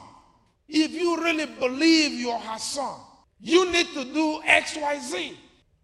if 0.70 0.92
you 0.92 1.22
really 1.22 1.46
believe 1.46 2.14
you're 2.14 2.38
her 2.38 2.60
son, 2.60 3.00
you 3.40 3.72
need 3.72 3.88
to 3.94 4.06
do 4.06 4.42
X, 4.46 4.78
Y, 4.78 5.00
Z. 5.00 5.38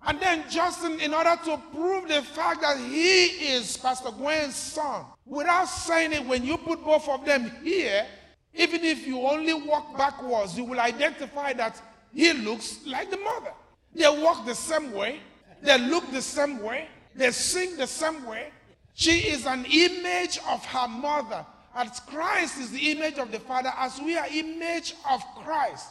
And 0.05 0.19
then 0.19 0.43
Justin, 0.49 0.99
in 0.99 1.13
order 1.13 1.37
to 1.45 1.57
prove 1.73 2.09
the 2.09 2.21
fact 2.21 2.61
that 2.61 2.77
he 2.77 3.25
is 3.25 3.77
Pastor 3.77 4.11
Gwen's 4.11 4.55
son, 4.55 5.05
without 5.25 5.65
saying 5.65 6.11
it, 6.11 6.25
when 6.25 6.43
you 6.43 6.57
put 6.57 6.83
both 6.83 7.07
of 7.07 7.25
them 7.25 7.49
here, 7.63 8.05
even 8.53 8.83
if 8.83 9.07
you 9.07 9.21
only 9.21 9.53
walk 9.53 9.97
backwards, 9.97 10.57
you 10.57 10.65
will 10.65 10.79
identify 10.79 11.53
that 11.53 11.81
he 12.13 12.33
looks 12.33 12.79
like 12.85 13.09
the 13.09 13.17
mother. 13.17 13.51
They 13.93 14.07
walk 14.07 14.45
the 14.45 14.55
same 14.55 14.91
way, 14.91 15.19
they 15.61 15.77
look 15.77 16.09
the 16.11 16.21
same 16.21 16.61
way, 16.61 16.87
they 17.15 17.31
sing 17.31 17.77
the 17.77 17.87
same 17.87 18.25
way. 18.25 18.49
She 18.93 19.29
is 19.29 19.45
an 19.45 19.65
image 19.65 20.39
of 20.47 20.63
her 20.65 20.87
mother. 20.87 21.45
As 21.75 21.99
Christ 22.01 22.59
is 22.59 22.71
the 22.71 22.91
image 22.91 23.17
of 23.17 23.31
the 23.31 23.39
Father, 23.39 23.71
as 23.77 23.99
we 23.99 24.15
are 24.15 24.27
image 24.27 24.93
of 25.09 25.23
Christ. 25.37 25.87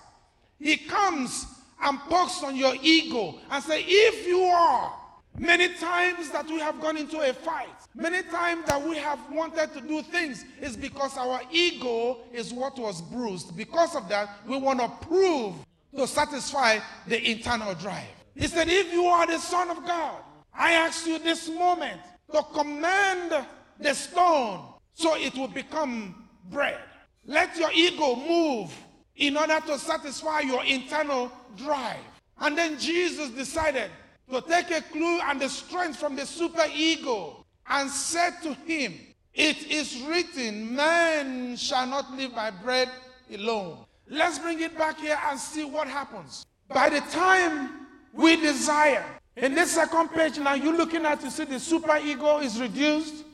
He 0.61 0.77
comes 0.77 1.45
and 1.83 1.99
pokes 2.01 2.43
on 2.45 2.55
your 2.55 2.75
ego 2.81 3.39
and 3.51 3.63
say, 3.65 3.85
if 3.85 4.27
you 4.27 4.43
are, 4.43 4.95
many 5.37 5.75
times 5.75 6.31
that 6.31 6.47
we 6.47 6.61
have 6.61 6.81
gone 6.81 6.97
into 6.97 7.19
a 7.19 7.33
fight, 7.33 7.69
many 7.97 8.23
times 8.23 8.65
that 8.67 8.81
we 8.81 8.97
have 8.97 9.19
wanted 9.33 9.73
to 9.73 9.81
do 9.81 10.03
things 10.03 10.45
is 10.61 10.77
because 10.77 11.17
our 11.17 11.41
ego 11.51 12.19
is 12.33 12.53
what 12.53 12.79
was 12.79 13.03
bruised. 13.03 13.57
Because 13.57 13.97
of 13.97 14.09
that, 14.09 14.39
we 14.47 14.57
want 14.57 14.79
to 14.79 14.89
prove 15.07 15.55
to 15.97 16.07
satisfy 16.07 16.79
the 17.07 17.31
internal 17.31 17.75
drive. 17.75 18.07
He 18.35 18.47
said, 18.47 18.69
If 18.69 18.93
you 18.93 19.05
are 19.05 19.27
the 19.27 19.39
Son 19.39 19.71
of 19.71 19.85
God, 19.87 20.23
I 20.55 20.73
ask 20.73 21.07
you 21.07 21.19
this 21.19 21.49
moment 21.49 22.01
to 22.33 22.43
command 22.55 23.47
the 23.79 23.95
stone 23.95 24.65
so 24.95 25.17
it 25.17 25.35
will 25.35 25.49
become 25.49 26.29
bread. 26.51 26.79
Let 27.25 27.57
your 27.57 27.71
ego 27.73 28.17
move 28.17 28.75
in 29.17 29.37
order 29.37 29.61
to 29.67 29.79
satisfy 29.79 30.41
your 30.41 30.65
internal 30.65 31.31
drive. 31.57 32.01
And 32.39 32.57
then 32.57 32.79
Jesus 32.79 33.31
decided 33.31 33.91
to 34.31 34.41
take 34.41 34.71
a 34.71 34.81
clue 34.81 35.21
and 35.21 35.41
the 35.41 35.49
strength 35.49 35.99
from 35.99 36.17
the 36.17 36.27
super 36.27 36.67
ego 36.75 37.45
and 37.69 37.91
said 37.91 38.35
to 38.43 38.55
him, 38.55 38.95
It 39.35 39.71
is 39.71 40.03
written, 40.03 40.75
man 40.75 41.57
shall 41.57 41.87
not 41.87 42.11
live 42.13 42.35
by 42.35 42.51
bread 42.51 42.89
alone, 43.33 43.79
Let's 44.09 44.39
bring 44.39 44.61
it 44.61 44.77
back 44.77 44.99
here 44.99 45.19
and 45.29 45.39
see 45.39 45.65
what 45.65 45.89
happens. 45.89 46.47
By 46.69 46.89
the 46.89 47.01
time 47.01 47.87
we 48.13 48.37
desire, 48.37 49.05
in 49.37 49.55
this 49.55 49.73
second 49.73 50.09
page 50.11 50.39
now, 50.39 50.55
you're 50.55 50.77
looking 50.77 51.07
at, 51.07 51.23
you 51.23 51.31
see 51.31 51.45
the 51.45 51.59
super 51.59 51.97
ego 51.97 52.39
is 52.39 52.61
reduced 52.61 53.25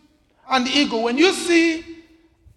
and 0.48 0.66
the 0.66 0.70
ego. 0.70 1.00
When 1.00 1.18
you 1.18 1.32
see 1.32 2.04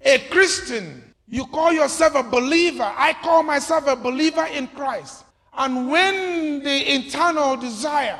a 0.02 0.20
Christian, 0.30 1.04
you 1.28 1.46
call 1.46 1.72
yourself 1.72 2.16
a 2.16 2.24
believer. 2.24 2.92
I 2.96 3.14
call 3.14 3.44
myself 3.44 3.88
a 3.88 3.96
believer 3.96 4.46
in 4.46 4.68
Christ. 4.68 5.24
And 5.54 5.90
when 5.90 6.64
the 6.64 6.94
internal 6.94 7.58
desire 7.58 8.20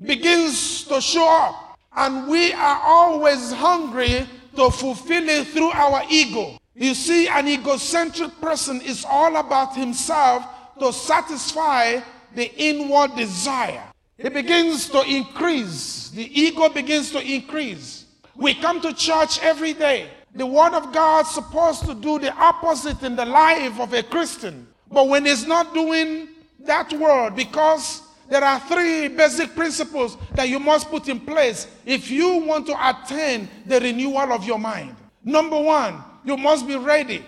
begins 0.00 0.84
to 0.84 1.00
show 1.00 1.28
up, 1.28 1.78
and 1.94 2.28
we 2.28 2.52
are 2.52 2.80
always 2.82 3.52
hungry 3.52 4.26
to 4.56 4.70
fulfill 4.70 5.28
it 5.28 5.48
through 5.48 5.70
our 5.70 6.02
ego, 6.08 6.58
you 6.74 6.94
see, 6.94 7.28
an 7.28 7.48
egocentric 7.48 8.40
person 8.40 8.80
is 8.80 9.04
all 9.08 9.36
about 9.36 9.76
himself 9.76 10.44
to 10.78 10.92
satisfy 10.92 12.00
the 12.34 12.52
inward 12.56 13.14
desire. 13.14 13.84
It 14.16 14.32
begins 14.32 14.88
to 14.90 15.02
increase. 15.02 16.10
The 16.10 16.40
ego 16.40 16.68
begins 16.68 17.10
to 17.12 17.20
increase. 17.20 18.06
We 18.36 18.54
come 18.54 18.80
to 18.80 18.94
church 18.94 19.40
every 19.42 19.74
day. 19.74 20.08
The 20.34 20.46
Word 20.46 20.72
of 20.72 20.92
God's 20.92 21.30
supposed 21.30 21.84
to 21.86 21.94
do 21.94 22.18
the 22.18 22.32
opposite 22.34 23.02
in 23.02 23.16
the 23.16 23.26
life 23.26 23.78
of 23.78 23.92
a 23.92 24.02
Christian. 24.02 24.66
But 24.90 25.08
when 25.08 25.26
it's 25.26 25.46
not 25.46 25.74
doing 25.74 26.28
that 26.60 26.92
word, 26.92 27.36
because 27.36 28.02
there 28.28 28.42
are 28.42 28.60
three 28.60 29.08
basic 29.08 29.54
principles 29.54 30.16
that 30.34 30.48
you 30.48 30.58
must 30.58 30.88
put 30.88 31.08
in 31.08 31.20
place 31.20 31.66
if 31.84 32.10
you 32.10 32.36
want 32.36 32.66
to 32.66 32.88
attain 32.88 33.48
the 33.66 33.80
renewal 33.80 34.32
of 34.32 34.44
your 34.44 34.58
mind. 34.58 34.96
Number 35.24 35.60
one, 35.60 36.02
you 36.24 36.36
must 36.36 36.66
be 36.66 36.76
ready 36.76 37.24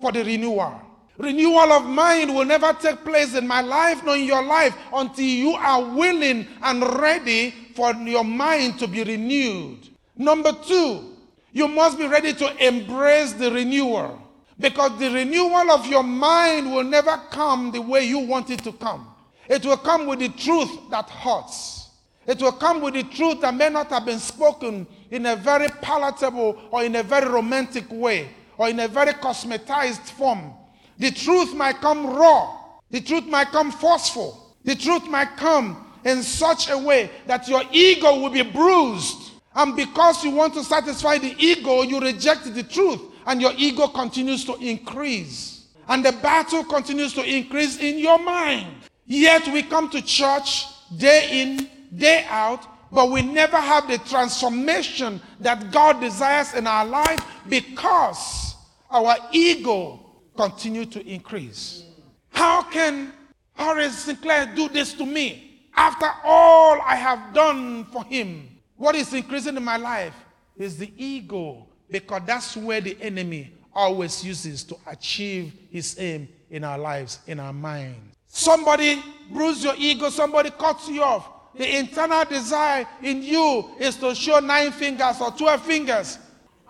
for 0.00 0.12
the 0.12 0.24
renewal. 0.24 0.80
Renewal 1.18 1.72
of 1.72 1.84
mind 1.84 2.32
will 2.32 2.44
never 2.44 2.72
take 2.74 3.02
place 3.04 3.34
in 3.34 3.46
my 3.46 3.60
life 3.60 4.04
nor 4.04 4.14
in 4.16 4.24
your 4.24 4.42
life 4.42 4.76
until 4.94 5.24
you 5.24 5.50
are 5.50 5.84
willing 5.84 6.46
and 6.62 6.82
ready 7.00 7.52
for 7.74 7.92
your 7.92 8.22
mind 8.22 8.78
to 8.78 8.86
be 8.86 9.02
renewed. 9.02 9.88
Number 10.16 10.52
two, 10.52 11.16
you 11.52 11.66
must 11.66 11.98
be 11.98 12.06
ready 12.06 12.32
to 12.34 12.66
embrace 12.66 13.32
the 13.32 13.50
renewal 13.50 14.22
because 14.60 14.96
the 15.00 15.10
renewal 15.10 15.72
of 15.72 15.86
your 15.86 16.04
mind 16.04 16.72
will 16.72 16.84
never 16.84 17.20
come 17.30 17.72
the 17.72 17.82
way 17.82 18.04
you 18.04 18.20
want 18.20 18.50
it 18.50 18.62
to 18.62 18.72
come. 18.72 19.08
It 19.48 19.64
will 19.64 19.76
come 19.76 20.06
with 20.06 20.20
the 20.20 20.28
truth 20.28 20.70
that 20.90 21.10
hurts. 21.10 21.88
It 22.28 22.40
will 22.40 22.52
come 22.52 22.80
with 22.80 22.94
the 22.94 23.02
truth 23.04 23.40
that 23.40 23.54
may 23.54 23.70
not 23.70 23.88
have 23.88 24.04
been 24.04 24.18
spoken 24.20 24.86
in 25.10 25.26
a 25.26 25.34
very 25.34 25.68
palatable 25.80 26.60
or 26.70 26.84
in 26.84 26.94
a 26.94 27.02
very 27.02 27.28
romantic 27.28 27.90
way 27.90 28.28
or 28.58 28.68
in 28.68 28.80
a 28.80 28.88
very 28.88 29.12
cosmetized 29.12 30.10
form. 30.10 30.52
The 30.98 31.10
truth 31.10 31.54
might 31.54 31.80
come 31.80 32.06
raw. 32.06 32.56
The 32.90 33.00
truth 33.00 33.24
might 33.24 33.48
come 33.48 33.70
forceful. 33.70 34.54
The 34.64 34.74
truth 34.74 35.08
might 35.08 35.36
come 35.36 35.86
in 36.04 36.22
such 36.22 36.68
a 36.68 36.76
way 36.76 37.10
that 37.26 37.48
your 37.48 37.62
ego 37.72 38.20
will 38.20 38.30
be 38.30 38.42
bruised 38.42 39.28
And 39.58 39.74
because 39.74 40.24
you 40.24 40.30
want 40.30 40.54
to 40.54 40.62
satisfy 40.62 41.18
the 41.18 41.34
ego, 41.36 41.82
you 41.82 41.98
reject 41.98 42.54
the 42.54 42.62
truth, 42.62 43.00
and 43.26 43.40
your 43.40 43.52
ego 43.56 43.88
continues 43.88 44.44
to 44.44 44.54
increase. 44.56 45.66
And 45.88 46.04
the 46.04 46.12
battle 46.12 46.62
continues 46.62 47.12
to 47.14 47.24
increase 47.24 47.76
in 47.78 47.98
your 47.98 48.20
mind. 48.20 48.68
Yet 49.04 49.48
we 49.48 49.64
come 49.64 49.90
to 49.90 50.00
church 50.00 50.66
day 50.96 51.42
in, 51.42 51.68
day 51.96 52.24
out, 52.28 52.64
but 52.92 53.10
we 53.10 53.20
never 53.22 53.56
have 53.56 53.88
the 53.88 53.98
transformation 53.98 55.20
that 55.40 55.72
God 55.72 56.00
desires 56.00 56.54
in 56.54 56.68
our 56.68 56.84
life 56.84 57.18
because 57.48 58.47
our 58.90 59.16
ego 59.32 60.00
continue 60.36 60.86
to 60.86 61.06
increase. 61.06 61.84
How 62.30 62.62
can 62.62 63.12
Horace 63.54 63.98
Sinclair 63.98 64.52
do 64.54 64.68
this 64.68 64.92
to 64.94 65.04
me 65.04 65.68
after 65.74 66.08
all 66.24 66.80
I 66.80 66.94
have 66.94 67.34
done 67.34 67.84
for 67.86 68.04
him? 68.04 68.48
What 68.76 68.94
is 68.94 69.12
increasing 69.12 69.56
in 69.56 69.64
my 69.64 69.76
life 69.76 70.14
is 70.56 70.76
the 70.76 70.92
ego 70.96 71.66
because 71.90 72.22
that's 72.26 72.56
where 72.56 72.80
the 72.80 72.96
enemy 73.00 73.52
always 73.74 74.24
uses 74.24 74.64
to 74.64 74.76
achieve 74.86 75.52
his 75.70 75.96
aim 75.98 76.28
in 76.50 76.64
our 76.64 76.78
lives, 76.78 77.20
in 77.26 77.40
our 77.40 77.52
minds. 77.52 78.16
Somebody 78.28 79.02
bruise 79.32 79.64
your 79.64 79.74
ego, 79.76 80.10
somebody 80.10 80.50
cuts 80.50 80.88
you 80.88 81.02
off. 81.02 81.28
The 81.54 81.78
internal 81.78 82.24
desire 82.24 82.86
in 83.02 83.22
you 83.22 83.70
is 83.80 83.96
to 83.96 84.14
show 84.14 84.38
nine 84.38 84.70
fingers 84.70 85.20
or 85.20 85.32
12 85.32 85.62
fingers. 85.62 86.18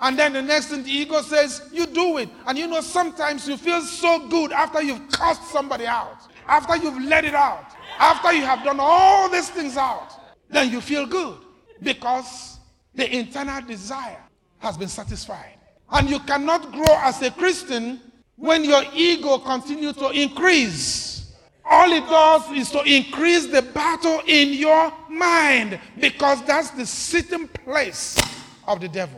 And 0.00 0.18
then 0.18 0.32
the 0.32 0.42
next 0.42 0.66
thing 0.66 0.84
the 0.84 0.90
ego 0.90 1.20
says, 1.22 1.68
you 1.72 1.86
do 1.86 2.18
it. 2.18 2.28
And 2.46 2.56
you 2.56 2.66
know, 2.66 2.80
sometimes 2.80 3.48
you 3.48 3.56
feel 3.56 3.80
so 3.82 4.28
good 4.28 4.52
after 4.52 4.80
you've 4.80 5.08
cussed 5.10 5.44
somebody 5.50 5.86
out, 5.86 6.18
after 6.46 6.76
you've 6.76 7.02
let 7.02 7.24
it 7.24 7.34
out, 7.34 7.66
after 7.98 8.32
you 8.32 8.42
have 8.44 8.62
done 8.64 8.78
all 8.80 9.28
these 9.28 9.50
things 9.50 9.76
out, 9.76 10.12
then 10.48 10.70
you 10.70 10.80
feel 10.80 11.06
good 11.06 11.38
because 11.82 12.58
the 12.94 13.12
internal 13.16 13.60
desire 13.62 14.22
has 14.58 14.76
been 14.76 14.88
satisfied. 14.88 15.54
And 15.90 16.08
you 16.08 16.20
cannot 16.20 16.70
grow 16.72 16.96
as 16.98 17.20
a 17.22 17.30
Christian 17.30 18.00
when 18.36 18.64
your 18.64 18.82
ego 18.94 19.38
continues 19.38 19.96
to 19.96 20.10
increase. 20.10 21.34
All 21.64 21.92
it 21.92 22.06
does 22.06 22.50
is 22.52 22.70
to 22.70 22.82
increase 22.82 23.46
the 23.46 23.62
battle 23.62 24.22
in 24.26 24.54
your 24.54 24.92
mind 25.10 25.78
because 26.00 26.42
that's 26.44 26.70
the 26.70 26.86
sitting 26.86 27.48
place 27.48 28.16
of 28.66 28.80
the 28.80 28.88
devil. 28.88 29.17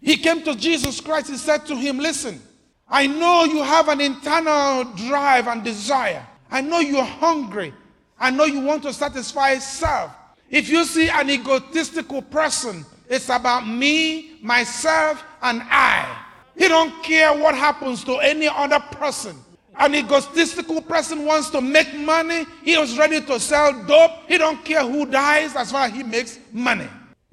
He 0.00 0.16
came 0.16 0.42
to 0.42 0.54
Jesus 0.54 1.00
Christ. 1.00 1.28
He 1.28 1.36
said 1.36 1.66
to 1.66 1.76
him, 1.76 1.98
Listen, 1.98 2.40
I 2.88 3.06
know 3.06 3.44
you 3.44 3.62
have 3.62 3.88
an 3.88 4.00
internal 4.00 4.84
drive 4.84 5.46
and 5.48 5.62
desire. 5.62 6.26
I 6.50 6.60
know 6.60 6.80
you're 6.80 7.02
hungry. 7.02 7.74
I 8.18 8.30
know 8.30 8.44
you 8.44 8.60
want 8.60 8.82
to 8.84 8.92
satisfy 8.92 9.58
self. 9.58 10.12
If 10.50 10.68
you 10.68 10.84
see 10.84 11.08
an 11.08 11.28
egotistical 11.28 12.22
person, 12.22 12.86
it's 13.08 13.28
about 13.28 13.66
me, 13.66 14.38
myself, 14.42 15.22
and 15.42 15.62
I. 15.64 16.24
He 16.56 16.68
don't 16.68 17.02
care 17.02 17.32
what 17.36 17.54
happens 17.54 18.02
to 18.04 18.16
any 18.16 18.48
other 18.48 18.80
person. 18.80 19.36
An 19.78 19.94
egotistical 19.94 20.82
person 20.82 21.24
wants 21.24 21.50
to 21.50 21.60
make 21.60 21.94
money. 21.94 22.46
He 22.64 22.74
is 22.74 22.98
ready 22.98 23.20
to 23.20 23.38
sell 23.38 23.84
dope. 23.84 24.10
He 24.26 24.36
don't 24.36 24.64
care 24.64 24.84
who 24.84 25.06
dies 25.06 25.54
as 25.54 25.70
far 25.70 25.86
as 25.86 25.92
he 25.92 26.02
makes 26.02 26.38
money. 26.52 26.88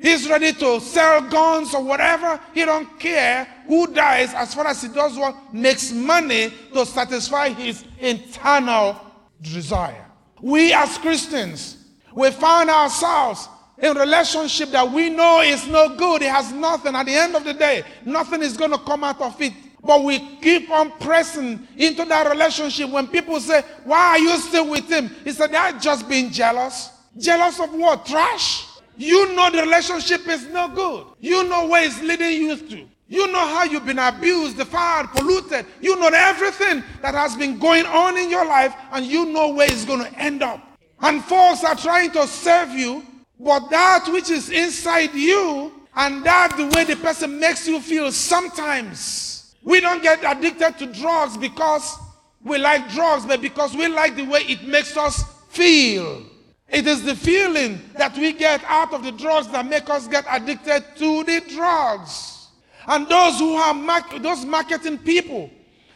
He's 0.06 0.30
ready 0.30 0.54
to 0.54 0.80
sell 0.82 1.20
guns 1.20 1.74
or 1.74 1.84
whatever. 1.84 2.40
He 2.54 2.64
don't 2.64 3.00
care 3.00 3.48
who 3.66 3.88
dies 3.88 4.36
as 4.36 4.54
far 4.54 4.68
as 4.68 4.80
he 4.84 4.88
does 4.90 5.18
what 5.18 5.52
makes 5.52 5.92
money 5.92 6.54
to 6.74 6.86
satisfy 6.86 7.50
his 7.50 7.84
internal 8.00 9.02
desire. 9.42 10.06
We 10.44 10.72
as 10.74 11.00
Christians, 11.00 11.78
we 12.14 12.30
find 12.30 12.70
ourselves 12.70 13.50
in 13.80 13.98
relationship 13.98 14.70
that 14.74 14.92
we 14.92 15.10
know 15.10 15.42
is 15.42 15.66
no 15.68 15.98
good. 15.98 16.22
It 16.22 16.30
has 16.30 16.52
nothing. 16.52 16.94
At 16.94 17.08
the 17.08 17.16
end 17.16 17.36
of 17.36 17.44
the 17.44 17.56
day, 17.56 17.84
nothing 18.06 18.44
is 18.44 18.56
going 18.56 18.74
to 18.74 18.78
come 18.78 19.04
out 19.04 19.20
of 19.20 19.42
it. 19.42 19.54
But 19.84 20.04
we 20.04 20.20
keep 20.38 20.70
on 20.70 20.92
pressing 21.00 21.68
into 21.78 22.06
that 22.06 22.30
relationship. 22.30 22.92
When 22.92 23.08
people 23.08 23.40
say, 23.40 23.64
Why 23.86 23.98
are 23.98 24.20
you 24.20 24.38
still 24.38 24.70
with 24.70 24.88
him? 24.88 25.10
He 25.24 25.32
said, 25.32 25.52
They're 25.52 25.80
just 25.80 26.08
being 26.08 26.30
jealous. 26.30 26.92
Jealous 27.18 27.60
of 27.60 27.74
what? 27.74 28.06
Trash? 28.06 28.68
You 28.98 29.34
know 29.36 29.50
the 29.52 29.62
relationship 29.62 30.28
is 30.28 30.48
no 30.48 30.70
good. 30.70 31.06
You 31.20 31.44
know 31.44 31.68
where 31.68 31.86
it's 31.86 32.02
leading 32.02 32.42
you 32.42 32.56
to. 32.58 32.88
You 33.08 33.28
know 33.32 33.46
how 33.46 33.64
you've 33.64 33.86
been 33.86 34.00
abused, 34.00 34.58
defiled, 34.58 35.12
polluted. 35.12 35.66
You 35.80 35.96
know 36.00 36.10
everything 36.14 36.84
that 37.02 37.14
has 37.14 37.36
been 37.36 37.60
going 37.60 37.86
on 37.86 38.18
in 38.18 38.30
your 38.30 38.46
life, 38.46 38.74
and 38.92 39.06
you 39.06 39.26
know 39.26 39.50
where 39.50 39.72
it's 39.72 39.86
going 39.86 40.04
to 40.04 40.20
end 40.20 40.42
up. 40.42 40.60
And 41.02 41.24
folks 41.24 41.64
are 41.64 41.76
trying 41.76 42.12
to 42.12 42.26
serve 42.26 42.72
you, 42.72 43.04
but 43.40 43.70
that 43.70 44.08
which 44.12 44.30
is 44.32 44.50
inside 44.50 45.14
you, 45.14 45.72
and 45.96 46.24
that 46.26 46.58
the 46.58 46.66
way 46.76 46.84
the 46.84 46.96
person 46.96 47.40
makes 47.40 47.68
you 47.68 47.80
feel 47.80 48.12
sometimes. 48.12 49.56
We 49.62 49.82
don't 49.82 50.02
get 50.02 50.20
addicted 50.24 50.78
to 50.80 50.88
drugs 50.88 51.38
because 51.38 51.98
we 52.44 52.58
like 52.58 52.90
drugs, 52.92 53.26
but 53.26 53.42
because 53.42 53.76
we 53.76 53.88
like 53.88 54.16
the 54.16 54.26
way 54.26 54.42
it 54.42 54.68
makes 54.68 54.96
us 54.98 55.24
feel. 55.50 56.24
It 56.70 56.88
is 56.88 57.04
the 57.04 57.16
feeling 57.16 57.80
that 57.96 58.18
we 58.18 58.34
get 58.34 58.64
out 58.66 58.94
of 58.94 59.04
the 59.04 59.12
drugs 59.12 59.48
that 59.50 59.66
make 59.68 59.90
us 59.90 60.08
get 60.08 60.26
addicted 60.30 60.84
to 60.98 61.24
the 61.24 61.42
drugs. 61.54 62.48
And 62.88 63.08
those 63.08 63.40
who 63.40 63.56
are 63.56 64.20
those 64.20 64.46
marketing 64.46 65.00
people 65.00 65.50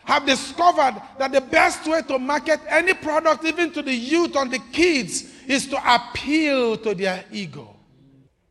have 0.05 0.25
discovered 0.25 0.99
that 1.17 1.32
the 1.32 1.41
best 1.41 1.88
way 1.88 2.01
to 2.03 2.17
market 2.17 2.60
any 2.67 2.93
product, 2.93 3.45
even 3.45 3.71
to 3.71 3.82
the 3.82 3.93
youth 3.93 4.36
and 4.36 4.51
the 4.51 4.60
kids, 4.71 5.25
is 5.47 5.67
to 5.67 5.77
appeal 5.95 6.77
to 6.77 6.95
their 6.95 7.23
ego. 7.32 7.75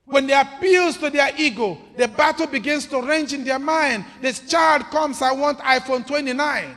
When 0.04 0.26
they 0.26 0.40
appeal 0.40 0.92
to 0.92 1.10
their 1.10 1.30
ego, 1.36 1.78
the 1.96 2.08
battle 2.08 2.46
begins 2.46 2.86
to 2.86 3.02
range 3.02 3.32
in 3.32 3.44
their 3.44 3.58
mind. 3.58 4.04
This 4.22 4.40
child 4.40 4.84
comes, 4.84 5.20
I 5.20 5.32
want 5.32 5.58
iPhone 5.58 6.06
29. 6.06 6.74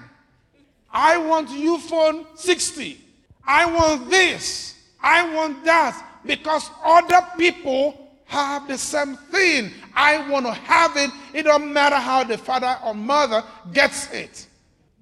I 0.91 1.17
want 1.17 1.49
iPhone 1.49 2.25
60. 2.37 2.99
I 3.45 3.65
want 3.65 4.09
this. 4.09 4.80
I 5.01 5.33
want 5.33 5.63
that 5.65 6.19
because 6.25 6.69
other 6.83 7.25
people 7.37 8.11
have 8.25 8.67
the 8.67 8.77
same 8.77 9.15
thing. 9.15 9.71
I 9.93 10.29
want 10.29 10.45
to 10.45 10.53
have 10.53 10.95
it. 10.95 11.11
It 11.33 11.43
don't 11.43 11.73
matter 11.73 11.97
how 11.97 12.23
the 12.23 12.37
father 12.37 12.77
or 12.85 12.93
mother 12.93 13.43
gets 13.73 14.11
it. 14.11 14.47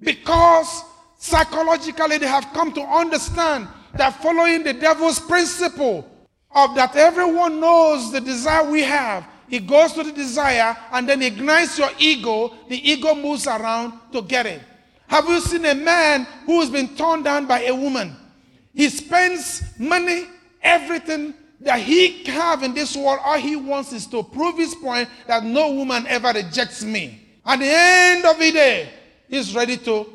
Because 0.00 0.82
psychologically 1.18 2.18
they 2.18 2.26
have 2.26 2.52
come 2.52 2.72
to 2.72 2.80
understand 2.82 3.68
that 3.94 4.20
following 4.22 4.64
the 4.64 4.72
devil's 4.72 5.20
principle 5.20 6.08
of 6.52 6.74
that 6.74 6.96
everyone 6.96 7.60
knows 7.60 8.10
the 8.10 8.20
desire 8.20 8.68
we 8.68 8.82
have, 8.82 9.26
he 9.48 9.58
goes 9.58 9.92
to 9.92 10.02
the 10.02 10.12
desire 10.12 10.76
and 10.92 11.08
then 11.08 11.22
ignites 11.22 11.78
your 11.78 11.90
ego. 11.98 12.54
The 12.68 12.90
ego 12.90 13.14
moves 13.14 13.46
around 13.46 13.92
to 14.12 14.22
get 14.22 14.46
it. 14.46 14.60
Have 15.08 15.26
you 15.28 15.40
seen 15.40 15.64
a 15.66 15.74
man 15.74 16.26
who 16.46 16.60
has 16.60 16.70
been 16.70 16.96
torn 16.96 17.24
down 17.24 17.46
by 17.46 17.62
a 17.64 17.74
woman? 17.74 18.16
He 18.74 18.88
spends 18.88 19.78
money, 19.78 20.26
everything 20.62 21.34
that 21.60 21.80
he 21.80 22.24
have 22.24 22.62
in 22.62 22.74
this 22.74 22.96
world. 22.96 23.20
All 23.22 23.38
he 23.38 23.56
wants 23.56 23.92
is 23.92 24.06
to 24.08 24.22
prove 24.22 24.56
his 24.56 24.74
point 24.74 25.08
that 25.26 25.44
no 25.44 25.72
woman 25.72 26.06
ever 26.06 26.32
rejects 26.32 26.82
me. 26.82 27.28
At 27.44 27.58
the 27.58 27.66
end 27.68 28.24
of 28.24 28.38
the 28.38 28.52
day, 28.52 28.90
he's 29.28 29.54
ready 29.54 29.76
to 29.78 30.06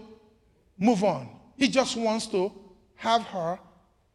move 0.78 1.04
on. 1.04 1.30
He 1.58 1.68
just 1.68 1.96
wants 1.96 2.28
to 2.28 2.52
have 2.96 3.24
her, 3.24 3.60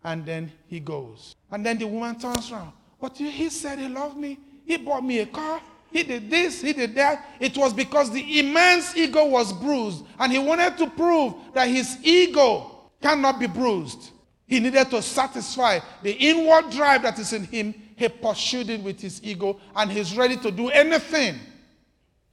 and 0.05 0.24
then 0.24 0.53
he 0.66 0.81
goes. 0.81 1.35
And 1.50 1.64
then 1.64 1.79
the 1.79 1.87
woman 1.87 2.18
turns 2.18 2.50
around. 2.50 2.72
But 3.00 3.16
he 3.16 3.48
said 3.48 3.79
he 3.79 3.88
loved 3.88 4.16
me. 4.16 4.38
He 4.64 4.76
bought 4.76 5.05
me 5.05 5.20
a 5.20 5.26
car. 5.26 5.61
He 5.90 6.05
did 6.05 6.31
this, 6.31 6.61
he 6.62 6.72
did 6.72 6.94
that. 6.94 7.26
It 7.40 7.57
was 7.59 7.72
because 7.72 8.12
the 8.12 8.38
immense 8.38 8.96
ego 8.96 9.26
was 9.26 9.53
bruised, 9.53 10.05
and 10.18 10.31
he 10.31 10.38
wanted 10.38 10.79
to 10.79 10.87
prove 10.88 11.35
that 11.53 11.68
his 11.68 11.98
ego 12.03 12.90
cannot 13.03 13.40
be 13.40 13.48
bruised. 13.48 14.11
He 14.51 14.59
needed 14.59 14.91
to 14.91 15.01
satisfy 15.01 15.79
the 16.03 16.11
inward 16.11 16.71
drive 16.71 17.03
that 17.03 17.21
is 17.21 17.33
in 17.33 17.45
him. 17.45 17.73
He 17.95 18.09
pursued 18.09 18.69
it 18.69 18.83
with 18.83 19.01
his 19.01 19.23
ego 19.23 19.61
and 19.77 19.93
he's 19.93 20.17
ready 20.17 20.37
to 20.39 20.51
do 20.51 20.71
anything 20.71 21.37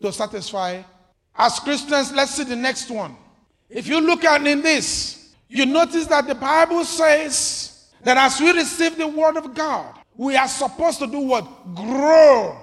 to 0.01 0.11
satisfy. 0.11 0.81
As 1.35 1.59
Christians, 1.59 2.11
let's 2.11 2.31
see 2.31 2.43
the 2.43 2.55
next 2.55 2.89
one. 2.89 3.15
If 3.69 3.87
you 3.87 4.01
look 4.01 4.23
at 4.25 4.47
in 4.47 4.63
this, 4.63 5.35
you 5.47 5.67
notice 5.67 6.07
that 6.07 6.25
the 6.25 6.33
Bible 6.33 6.83
says 6.85 7.91
that 8.03 8.17
as 8.17 8.41
we 8.41 8.51
receive 8.51 8.97
the 8.97 9.07
word 9.07 9.37
of 9.37 9.53
God, 9.53 9.99
we 10.15 10.35
are 10.35 10.47
supposed 10.47 10.97
to 10.97 11.05
do 11.05 11.19
what? 11.19 11.45
Grow. 11.75 12.57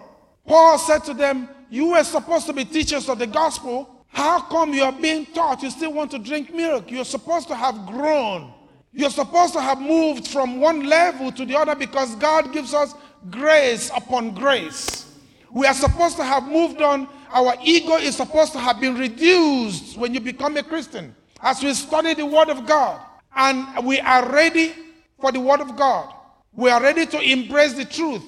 Paul 0.48 0.78
said 0.78 1.04
to 1.04 1.14
them, 1.14 1.48
You 1.70 1.90
were 1.90 2.02
supposed 2.02 2.46
to 2.46 2.52
be 2.52 2.64
teachers 2.64 3.08
of 3.08 3.20
the 3.20 3.28
gospel. 3.28 4.04
How 4.08 4.40
come 4.40 4.74
you 4.74 4.82
are 4.82 4.90
being 4.90 5.26
taught? 5.26 5.62
You 5.62 5.70
still 5.70 5.92
want 5.92 6.10
to 6.10 6.18
drink 6.18 6.52
milk. 6.52 6.90
You're 6.90 7.04
supposed 7.04 7.46
to 7.48 7.54
have 7.54 7.86
grown. 7.86 8.52
You're 8.94 9.10
supposed 9.10 9.52
to 9.54 9.60
have 9.60 9.80
moved 9.80 10.28
from 10.28 10.60
one 10.60 10.84
level 10.84 11.32
to 11.32 11.44
the 11.44 11.56
other 11.58 11.74
because 11.74 12.14
God 12.14 12.52
gives 12.52 12.72
us 12.72 12.94
grace 13.28 13.90
upon 13.94 14.34
grace. 14.34 15.18
We 15.50 15.66
are 15.66 15.74
supposed 15.74 16.16
to 16.18 16.24
have 16.24 16.44
moved 16.46 16.80
on. 16.80 17.08
Our 17.32 17.56
ego 17.64 17.96
is 17.96 18.16
supposed 18.16 18.52
to 18.52 18.60
have 18.60 18.80
been 18.80 18.96
reduced 18.96 19.98
when 19.98 20.14
you 20.14 20.20
become 20.20 20.56
a 20.56 20.62
Christian. 20.62 21.14
As 21.42 21.60
we 21.60 21.74
study 21.74 22.14
the 22.14 22.24
Word 22.24 22.50
of 22.50 22.66
God 22.66 23.00
and 23.34 23.84
we 23.84 23.98
are 23.98 24.30
ready 24.30 24.72
for 25.20 25.32
the 25.32 25.40
Word 25.40 25.60
of 25.60 25.76
God, 25.76 26.14
we 26.52 26.70
are 26.70 26.80
ready 26.80 27.04
to 27.04 27.20
embrace 27.20 27.72
the 27.72 27.84
truth. 27.84 28.22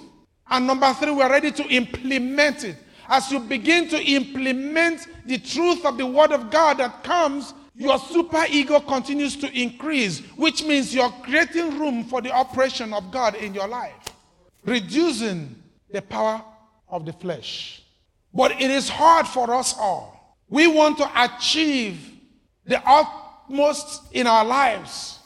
And 0.50 0.66
number 0.66 0.92
three, 0.94 1.12
we 1.12 1.22
are 1.22 1.31
ready 1.31 1.52
to 1.52 1.64
implement 1.68 2.64
it. 2.64 2.76
As 3.09 3.31
you 3.31 3.38
begin 3.38 3.88
to 3.88 4.02
implement 4.02 5.07
the 5.26 5.38
truth 5.38 5.85
of 5.85 5.96
the 5.96 6.07
Word 6.07 6.33
of 6.33 6.50
God 6.50 6.79
that 6.79 7.05
comes, 7.05 7.55
your 7.77 7.99
super 7.99 8.45
ego 8.51 8.81
continues 8.81 9.37
to 9.37 9.53
increase, 9.53 10.21
which 10.37 10.65
means 10.65 10.95
you're 10.95 11.11
creating 11.23 11.79
room 11.79 12.05
for 12.05 12.23
the 12.23 12.33
operation 12.33 12.95
of 12.95 13.11
God 13.11 13.35
in 13.35 13.53
your 13.53 13.69
life, 13.69 13.95
reducing 14.65 15.55
the 15.91 16.01
power 16.01 16.43
of 16.89 17.05
the 17.05 17.12
flesh. 17.12 17.83
But 18.33 18.53
it 18.53 18.71
is 18.71 18.89
hard 18.89 19.27
for 19.27 19.55
us 19.55 19.75
all. 19.79 20.37
We 20.49 20.67
want 20.67 20.99
to 20.99 21.25
achieve 21.25 22.12
the 22.65 22.81
utmost 22.89 24.03
in 24.12 24.27
our 24.27 24.45
lives, 24.45 25.19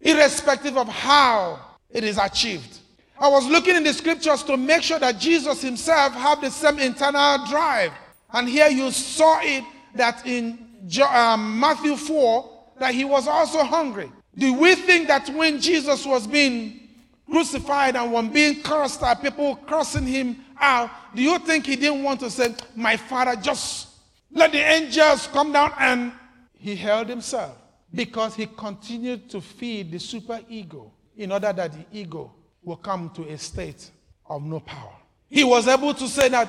irrespective 0.00 0.76
of 0.78 0.88
how 0.88 1.60
it 1.90 2.04
is 2.04 2.18
achieved. 2.18 2.78
I 3.18 3.28
was 3.28 3.46
looking 3.46 3.76
in 3.76 3.84
the 3.84 3.92
scriptures 3.92 4.42
to 4.44 4.56
make 4.56 4.82
sure 4.82 4.98
that 4.98 5.18
Jesus 5.18 5.62
himself 5.62 6.12
had 6.14 6.40
the 6.40 6.50
same 6.50 6.78
internal 6.78 7.46
drive. 7.46 7.92
And 8.32 8.48
here 8.48 8.68
you 8.68 8.90
saw 8.90 9.40
it 9.42 9.62
that 9.94 10.26
in 10.26 10.71
Uh, 11.00 11.36
Matthew 11.36 11.96
4 11.96 12.50
that 12.78 12.94
he 12.94 13.04
was 13.04 13.28
also 13.28 13.62
hungry. 13.62 14.10
Do 14.36 14.54
we 14.54 14.74
think 14.74 15.08
that 15.08 15.28
when 15.30 15.60
Jesus 15.60 16.04
was 16.04 16.26
being 16.26 16.88
crucified 17.30 17.96
and 17.96 18.12
when 18.12 18.32
being 18.32 18.62
cursed 18.62 19.02
at 19.02 19.22
people 19.22 19.56
cursing 19.66 20.06
him 20.06 20.44
out, 20.58 20.90
do 21.14 21.22
you 21.22 21.38
think 21.38 21.66
he 21.66 21.76
didn't 21.76 22.02
want 22.02 22.20
to 22.20 22.30
say, 22.30 22.54
My 22.74 22.96
father, 22.96 23.40
just 23.40 23.88
let 24.30 24.52
the 24.52 24.58
angels 24.58 25.28
come 25.28 25.52
down? 25.52 25.72
And 25.78 26.12
he 26.54 26.74
held 26.74 27.08
himself 27.08 27.56
because 27.94 28.34
he 28.34 28.46
continued 28.46 29.28
to 29.30 29.40
feed 29.40 29.92
the 29.92 29.98
super 29.98 30.40
ego 30.48 30.92
in 31.16 31.30
order 31.30 31.52
that 31.52 31.72
the 31.72 31.84
ego 31.92 32.32
will 32.62 32.76
come 32.76 33.10
to 33.10 33.22
a 33.28 33.36
state 33.38 33.90
of 34.26 34.42
no 34.42 34.60
power. 34.60 34.94
He 35.28 35.44
was 35.44 35.68
able 35.68 35.94
to 35.94 36.08
say 36.08 36.28
that 36.30 36.48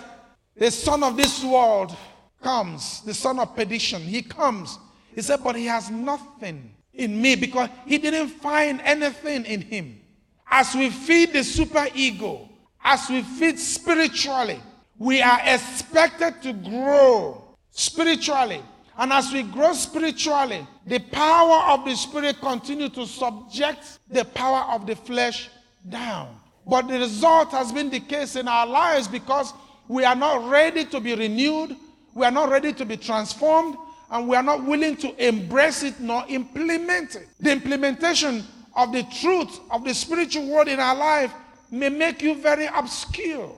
the 0.56 0.72
son 0.72 1.04
of 1.04 1.18
this 1.18 1.44
world 1.44 1.96
comes, 2.44 3.02
the 3.02 3.14
son 3.14 3.40
of 3.40 3.56
perdition, 3.56 4.02
he 4.02 4.22
comes. 4.22 4.78
He 5.16 5.22
said, 5.22 5.40
but 5.44 5.56
he 5.56 5.66
has 5.66 5.90
nothing 5.90 6.72
in 6.94 7.22
me 7.22 7.36
because 7.36 7.70
he 7.86 7.98
didn't 7.98 8.30
find 8.30 8.82
anything 8.82 9.46
in 9.46 9.62
him. 9.62 10.00
As 10.50 10.76
we 10.76 10.90
feed 10.90 11.34
the 11.34 11.44
super 11.44 11.88
ego, 11.96 12.50
as 12.84 13.10
we 13.10 13.22
feed 13.24 13.58
spiritually, 13.58 14.60
we 15.00 15.22
are 15.22 15.40
expected 15.46 16.42
to 16.44 16.54
grow 16.54 17.44
spiritually. 17.72 18.62
And 18.98 19.12
as 19.12 19.34
we 19.34 19.42
grow 19.44 19.74
spiritually, 19.74 20.68
the 20.86 21.00
power 21.00 21.74
of 21.74 21.86
the 21.86 21.96
spirit 21.96 22.40
continue 22.40 22.90
to 22.90 23.08
subject 23.08 24.00
the 24.10 24.26
power 24.26 24.72
of 24.74 24.86
the 24.86 24.96
flesh 24.96 25.50
down. 25.90 26.36
But 26.68 26.88
the 26.88 27.00
result 27.00 27.52
has 27.52 27.72
been 27.72 27.90
the 27.90 28.00
case 28.00 28.36
in 28.36 28.48
our 28.48 28.68
lives 28.68 29.08
because 29.08 29.54
we 29.88 30.06
are 30.06 30.16
not 30.16 30.50
ready 30.50 30.86
to 30.86 31.00
be 31.00 31.16
renewed, 31.16 31.76
we 32.16 32.26
are 32.26 32.32
not 32.32 32.50
ready 32.50 32.74
to 32.74 32.86
be 32.86 32.98
transformed, 32.98 33.76
and 34.12 34.28
we 34.28 34.36
are 34.36 34.44
not 34.44 34.64
willing 34.64 34.96
to 34.98 35.28
embrace 35.28 35.84
it 35.84 36.00
nor 36.00 36.24
implement 36.28 37.16
it. 37.16 37.28
The 37.40 37.52
implementation 37.52 38.44
of 38.76 38.92
the 38.92 39.04
truth 39.04 39.60
of 39.72 39.84
the 39.84 39.94
spiritual 39.94 40.48
world 40.48 40.68
in 40.68 40.80
our 40.80 40.96
life 40.96 41.34
may 41.72 41.90
make 41.90 42.22
you 42.22 42.36
very 42.36 42.68
obscure. 42.68 43.52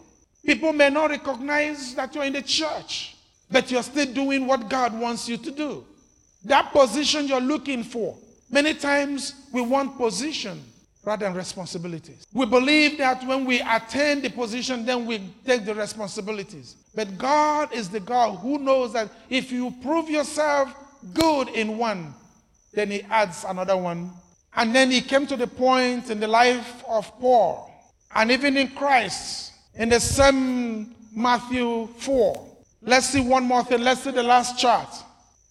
People 0.46 0.74
may 0.74 0.90
not 0.90 1.10
recognize 1.10 1.96
that 1.96 2.16
you're 2.16 2.24
in 2.24 2.34
the 2.34 2.42
church, 2.42 3.18
but 3.52 3.70
you're 3.72 3.84
still 3.84 4.14
doing 4.14 4.48
what 4.48 4.70
God 4.70 4.98
wants 4.98 5.28
you 5.28 5.38
to 5.38 5.52
do. 5.52 5.84
That 6.46 6.72
position 6.72 7.28
you're 7.28 7.42
looking 7.42 7.84
for. 7.84 8.16
Many 8.50 8.76
times 8.76 9.48
we 9.52 9.62
want 9.62 9.98
position 9.98 10.62
rather 11.04 11.26
than 11.26 11.36
responsibilities. 11.36 12.26
We 12.34 12.46
believe 12.46 12.98
that 13.00 13.26
when 13.26 13.46
we 13.46 13.60
attain 13.62 14.22
the 14.22 14.30
position, 14.30 14.86
then 14.86 15.06
we 15.06 15.22
take 15.46 15.66
the 15.66 15.76
responsibilities. 15.76 16.76
But 16.96 17.18
God 17.18 17.74
is 17.74 17.90
the 17.90 18.00
God 18.00 18.38
who 18.38 18.58
knows 18.58 18.94
that 18.94 19.10
if 19.30 19.52
you 19.52 19.72
prove 19.82 20.10
yourself 20.10 20.74
good 21.14 21.50
in 21.50 21.78
one, 21.78 22.14
then 22.74 22.90
He 22.90 23.02
adds 23.04 23.46
another 23.48 23.78
one. 23.78 24.12
And 24.56 24.74
then 24.74 24.90
He 24.90 25.02
came 25.02 25.28
to 25.28 25.36
the 25.36 25.48
point 25.48 26.10
in 26.10 26.20
the 26.20 26.28
life 26.28 26.84
of 26.88 27.12
Paul 27.20 27.72
and 28.16 28.32
even 28.32 28.56
in 28.56 28.70
Christ 28.70 29.52
in 29.76 29.90
the 29.90 30.00
same 30.00 30.96
Matthew 31.14 31.88
4. 32.00 32.52
Let's 32.82 33.08
see 33.08 33.22
one 33.22 33.44
more 33.44 33.64
thing. 33.64 33.82
Let's 33.82 34.04
see 34.04 34.12
the 34.12 34.24
last 34.24 34.58
chart. 34.58 34.90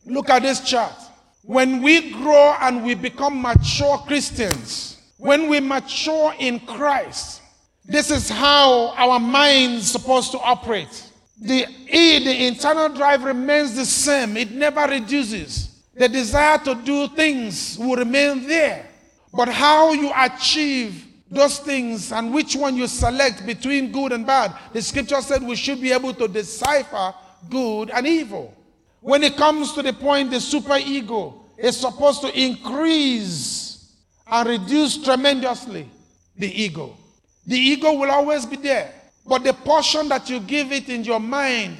Look 0.06 0.30
at 0.30 0.42
this 0.42 0.60
chart. 0.60 0.94
When 1.42 1.82
we 1.82 2.10
grow 2.12 2.54
and 2.60 2.84
we 2.84 2.94
become 2.94 3.42
mature 3.42 3.98
Christians, 3.98 5.00
when 5.18 5.48
we 5.48 5.60
mature 5.60 6.34
in 6.38 6.60
Christ, 6.60 7.42
this 7.84 8.10
is 8.10 8.30
how 8.30 8.94
our 8.96 9.20
mind 9.20 9.74
is 9.74 9.90
supposed 9.90 10.32
to 10.32 10.38
operate. 10.38 11.10
The 11.40 11.66
E, 11.90 12.24
the 12.24 12.46
internal 12.46 12.88
drive 12.88 13.24
remains 13.24 13.74
the 13.74 13.84
same, 13.84 14.36
it 14.36 14.50
never 14.52 14.86
reduces. 14.86 15.82
The 15.94 16.08
desire 16.08 16.58
to 16.58 16.74
do 16.74 17.08
things 17.08 17.78
will 17.78 17.96
remain 17.96 18.46
there. 18.46 18.86
But 19.32 19.48
how 19.48 19.92
you 19.92 20.12
achieve 20.16 21.06
those 21.30 21.58
things 21.58 22.12
and 22.12 22.32
which 22.32 22.54
one 22.54 22.76
you 22.76 22.86
select 22.86 23.44
between 23.46 23.92
good 23.92 24.12
and 24.12 24.26
bad, 24.26 24.54
the 24.72 24.82
scripture 24.82 25.20
said 25.20 25.42
we 25.42 25.56
should 25.56 25.80
be 25.80 25.92
able 25.92 26.14
to 26.14 26.28
decipher 26.28 27.14
good 27.50 27.90
and 27.90 28.06
evil. 28.06 28.54
When 29.00 29.22
it 29.22 29.36
comes 29.36 29.72
to 29.72 29.82
the 29.82 29.92
point, 29.92 30.30
the 30.30 30.40
super 30.40 30.78
ego 30.78 31.44
is 31.58 31.76
supposed 31.76 32.22
to 32.22 32.40
increase 32.40 33.92
and 34.26 34.48
reduce 34.48 35.02
tremendously 35.02 35.88
the 36.36 36.62
ego. 36.62 36.96
The 37.46 37.58
ego 37.58 37.92
will 37.92 38.10
always 38.10 38.46
be 38.46 38.56
there, 38.56 38.92
but 39.26 39.44
the 39.44 39.52
portion 39.52 40.08
that 40.08 40.28
you 40.28 40.40
give 40.40 40.72
it 40.72 40.88
in 40.88 41.04
your 41.04 41.20
mind 41.20 41.76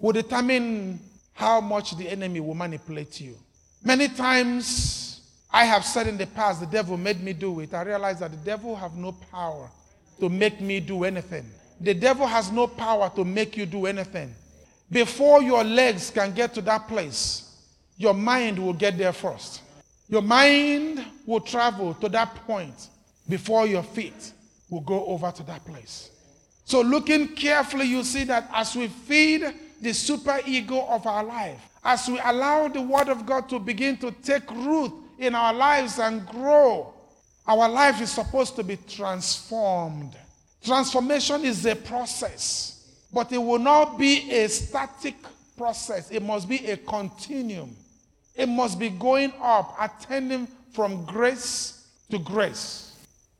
will 0.00 0.12
determine 0.12 0.98
how 1.32 1.60
much 1.60 1.96
the 1.96 2.08
enemy 2.08 2.40
will 2.40 2.54
manipulate 2.54 3.20
you. 3.20 3.36
Many 3.82 4.08
times 4.08 5.20
I 5.52 5.64
have 5.64 5.84
said 5.84 6.06
in 6.06 6.16
the 6.16 6.26
past, 6.26 6.60
the 6.60 6.66
devil 6.66 6.96
made 6.96 7.22
me 7.22 7.32
do 7.32 7.60
it. 7.60 7.74
I 7.74 7.82
realize 7.82 8.20
that 8.20 8.30
the 8.30 8.36
devil 8.38 8.74
have 8.74 8.96
no 8.96 9.12
power 9.12 9.70
to 10.20 10.28
make 10.28 10.60
me 10.60 10.80
do 10.80 11.04
anything. 11.04 11.44
The 11.80 11.94
devil 11.94 12.26
has 12.26 12.50
no 12.50 12.66
power 12.66 13.10
to 13.16 13.24
make 13.24 13.56
you 13.56 13.66
do 13.66 13.86
anything. 13.86 14.34
Before 14.90 15.42
your 15.42 15.64
legs 15.64 16.10
can 16.10 16.32
get 16.32 16.54
to 16.54 16.62
that 16.62 16.88
place, 16.88 17.56
your 17.96 18.14
mind 18.14 18.58
will 18.58 18.72
get 18.72 18.96
there 18.96 19.12
first. 19.12 19.62
Your 20.08 20.22
mind 20.22 21.04
will 21.26 21.40
travel 21.40 21.94
to 21.94 22.08
that 22.10 22.34
point 22.46 22.88
before 23.28 23.66
your 23.66 23.82
feet 23.82 24.32
will 24.70 24.80
go 24.80 25.06
over 25.06 25.30
to 25.30 25.42
that 25.44 25.64
place. 25.64 26.10
So, 26.64 26.80
looking 26.80 27.28
carefully, 27.28 27.86
you 27.86 28.02
see 28.04 28.24
that 28.24 28.48
as 28.52 28.74
we 28.74 28.88
feed 28.88 29.52
the 29.80 29.92
super 29.92 30.40
ego 30.46 30.86
of 30.88 31.06
our 31.06 31.22
life, 31.22 31.60
as 31.84 32.08
we 32.08 32.18
allow 32.24 32.68
the 32.68 32.80
Word 32.80 33.08
of 33.08 33.26
God 33.26 33.48
to 33.50 33.58
begin 33.58 33.96
to 33.98 34.10
take 34.10 34.50
root 34.50 34.92
in 35.18 35.34
our 35.34 35.52
lives 35.52 35.98
and 35.98 36.26
grow, 36.26 36.94
our 37.46 37.68
life 37.68 38.00
is 38.00 38.10
supposed 38.10 38.56
to 38.56 38.64
be 38.64 38.78
transformed. 38.88 40.16
Transformation 40.64 41.44
is 41.44 41.66
a 41.66 41.76
process, 41.76 42.88
but 43.12 43.30
it 43.30 43.38
will 43.38 43.58
not 43.58 43.98
be 43.98 44.30
a 44.32 44.48
static 44.48 45.16
process, 45.58 46.10
it 46.10 46.22
must 46.22 46.48
be 46.48 46.66
a 46.70 46.76
continuum. 46.78 47.76
It 48.34 48.48
must 48.48 48.78
be 48.78 48.88
going 48.88 49.32
up, 49.40 49.76
attending 49.78 50.48
from 50.72 51.04
grace 51.04 51.86
to 52.10 52.18
grace 52.18 52.96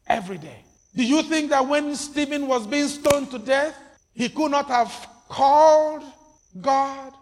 every 0.07 0.39
day. 0.39 0.63
Do 0.97 1.05
you 1.05 1.23
think 1.23 1.51
that 1.51 1.67
when 1.67 1.95
Stephen 1.97 2.47
was 2.47 2.67
being 2.67 2.89
stoned 2.89 3.31
to 3.33 3.39
death, 3.39 3.77
he 4.15 4.29
could 4.29 4.51
not 4.51 4.67
have 4.69 5.09
called 5.29 6.05
God 6.61 7.13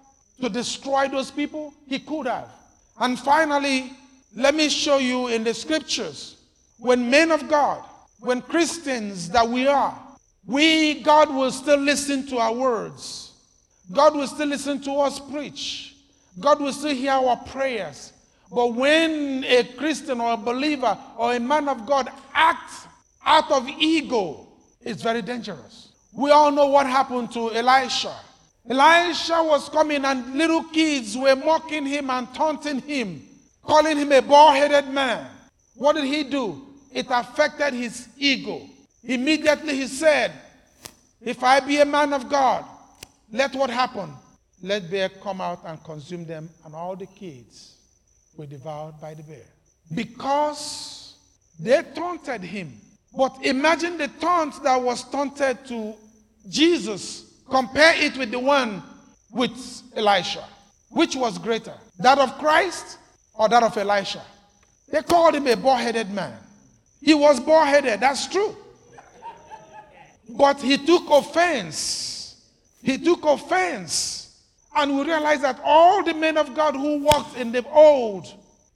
to 0.41 0.49
destroy 0.49 1.09
those 1.09 1.31
people? 1.31 1.73
He 1.87 1.99
could 1.99 2.27
have. 2.27 2.49
And 3.01 3.19
finally, 3.19 3.93
let 4.37 4.55
me 4.55 4.69
show 4.69 4.99
you 4.99 5.29
in 5.29 5.45
the 5.45 5.55
scriptures 5.55 6.37
when 6.79 7.09
men 7.09 7.31
of 7.31 7.49
God, 7.49 7.83
when 8.21 8.43
Christians 8.43 9.31
that 9.31 9.49
we 9.49 9.67
are, 9.67 9.99
we, 10.47 11.03
God 11.03 11.35
will 11.35 11.51
still 11.51 11.79
listen 11.79 12.27
to 12.27 12.39
our 12.39 12.53
words. 12.53 13.33
God 13.91 14.15
will 14.15 14.27
still 14.27 14.49
listen 14.49 14.81
to 14.83 14.93
us 14.97 15.21
preach. 15.21 15.97
God 16.41 16.61
will 16.61 16.73
still 16.73 16.95
hear 16.95 17.13
our 17.13 17.37
prayers. 17.37 18.13
But 18.51 18.75
when 18.75 19.45
a 19.45 19.65
Christian 19.65 20.21
or 20.21 20.33
a 20.33 20.37
believer 20.37 20.99
or 21.17 21.35
a 21.35 21.41
man 21.41 21.69
of 21.69 21.87
God 21.87 22.11
acts 22.35 22.87
out 23.25 23.51
of 23.51 23.69
ego, 23.69 24.49
is 24.81 25.03
very 25.03 25.23
dangerous. 25.23 25.93
We 26.13 26.31
all 26.31 26.51
know 26.51 26.67
what 26.67 26.87
happened 26.87 27.33
to 27.33 27.53
Elisha. 27.53 28.15
Elisha 28.69 29.43
was 29.43 29.69
coming 29.69 30.05
and 30.05 30.35
little 30.35 30.65
kids 30.65 31.17
were 31.17 31.35
mocking 31.35 31.87
him 31.87 32.11
and 32.11 32.33
taunting 32.35 32.81
him, 32.81 33.23
calling 33.63 33.97
him 33.97 34.13
a 34.13 34.21
bald 34.21 34.57
headed 34.57 34.93
man. 34.93 35.27
What 35.75 35.97
did 35.97 36.05
he 36.05 36.23
do? 36.25 36.63
It 36.93 37.07
affected 37.11 37.75
his 37.75 38.09
ego. 38.17 38.69
Immediately 39.03 39.75
he 39.75 39.87
said, 39.87 40.33
If 41.21 41.43
I 41.43 41.61
be 41.61 41.81
a 41.81 41.85
man 41.85 42.13
of 42.13 42.29
God, 42.29 42.65
let 43.33 43.55
what 43.55 43.71
happen? 43.71 44.13
Let 44.63 44.91
bear 44.91 45.09
come 45.09 45.41
out 45.41 45.61
and 45.65 45.83
consume 45.83 46.25
them, 46.25 46.49
and 46.65 46.75
all 46.75 46.95
the 46.95 47.07
kids 47.07 47.77
were 48.37 48.47
devoured 48.47 49.01
by 49.01 49.15
the 49.15 49.25
bear. 49.25 49.47
Because 49.93 51.15
they 51.59 51.83
taunted 51.95 52.43
him, 52.43 52.73
But 53.17 53.39
imagine 53.43 53.99
the 53.99 54.09
taunt 54.09 54.63
that 54.63 54.81
was 54.81 55.05
taunted 55.11 55.65
to 55.67 55.95
Jesus. 56.49 57.25
Compare 57.49 57.95
it 57.97 58.17
with 58.17 58.31
the 58.31 58.39
one 58.39 58.83
with 59.31 59.83
Elisha. 59.95 60.45
Which 60.91 61.17
was 61.17 61.39
greater? 61.39 61.75
That 61.99 62.19
of 62.19 62.39
Christ 62.39 62.99
or 63.35 63.49
that 63.49 63.63
of 63.63 63.77
Elisha? 63.77 64.23
They 64.91 65.03
called 65.03 65.35
him 65.35 65.47
a 65.47 65.57
bald 65.57 65.81
headed 65.81 66.11
man. 66.11 66.35
He 67.01 67.15
was 67.15 67.41
bald 67.41 67.69
headed, 67.69 68.01
that's 68.01 68.29
true. 68.29 68.57
But 70.29 70.61
he 70.61 70.79
took 70.79 71.11
offense. 71.11 72.37
He 72.83 72.99
took 72.99 73.25
offense. 73.25 74.41
And 74.75 74.97
we 74.97 75.05
realize 75.05 75.41
that 75.43 75.61
all 75.65 76.03
the 76.03 76.15
men 76.15 76.39
of 76.39 76.55
God 76.55 76.75
who 76.75 77.03
walked 77.03 77.37
in 77.37 77.53
the 77.53 77.65
old, 77.71 78.27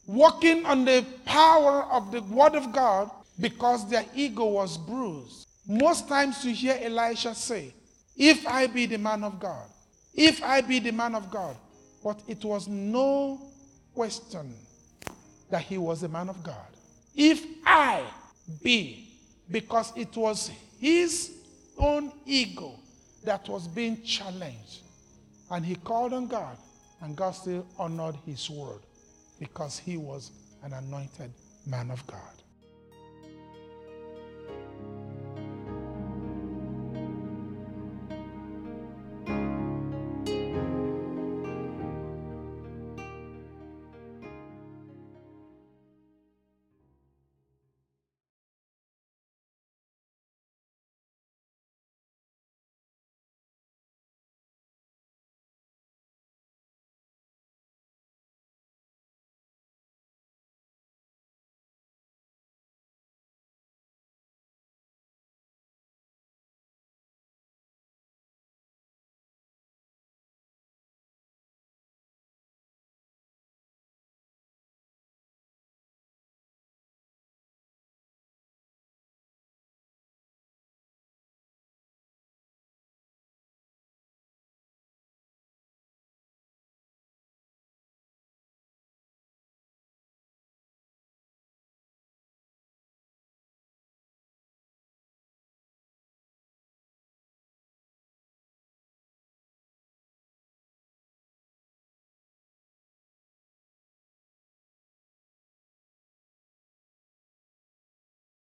walking 0.07 0.67
on 0.67 0.85
the 0.85 1.05
power 1.25 1.85
of 1.85 2.13
the 2.13 2.23
word 2.23 2.55
of 2.55 2.73
God, 2.73 3.11
because 3.39 3.89
their 3.89 4.05
ego 4.15 4.45
was 4.47 4.79
bruised. 4.79 5.47
Most 5.67 6.09
times 6.09 6.45
you 6.45 6.55
hear 6.55 6.79
Elisha 6.81 7.35
say, 7.35 7.75
If 8.17 8.47
I 8.47 8.67
be 8.67 8.87
the 8.87 8.99
man 8.99 9.25
of 9.25 9.39
God, 9.39 9.69
if 10.15 10.43
I 10.43 10.63
be 10.63 10.79
the 10.79 10.93
man 10.93 11.15
of 11.15 11.31
God. 11.31 11.57
But 12.03 12.23
it 12.29 12.45
was 12.45 12.69
no 12.69 13.41
question 13.95 14.55
that 15.51 15.63
he 15.63 15.77
was 15.77 16.03
a 16.03 16.09
man 16.09 16.29
of 16.29 16.43
God. 16.43 16.67
If 17.15 17.45
I 17.65 18.05
be, 18.63 19.09
because 19.51 19.93
it 19.97 20.17
was 20.17 20.51
his 20.79 21.33
own 21.77 22.13
ego 22.25 22.79
that 23.25 23.49
was 23.49 23.67
being 23.67 24.03
challenged. 24.03 24.83
And 25.51 25.65
he 25.65 25.75
called 25.77 26.13
on 26.13 26.27
God, 26.27 26.57
and 27.01 27.17
God 27.17 27.33
still 27.33 27.67
honored 27.79 28.17
his 28.25 28.49
word 28.49 28.81
because 29.39 29.79
he 29.79 29.97
was 29.97 30.31
an 30.63 30.73
anointed 30.73 31.33
man 31.67 31.91
of 31.91 32.07
God. 32.07 32.21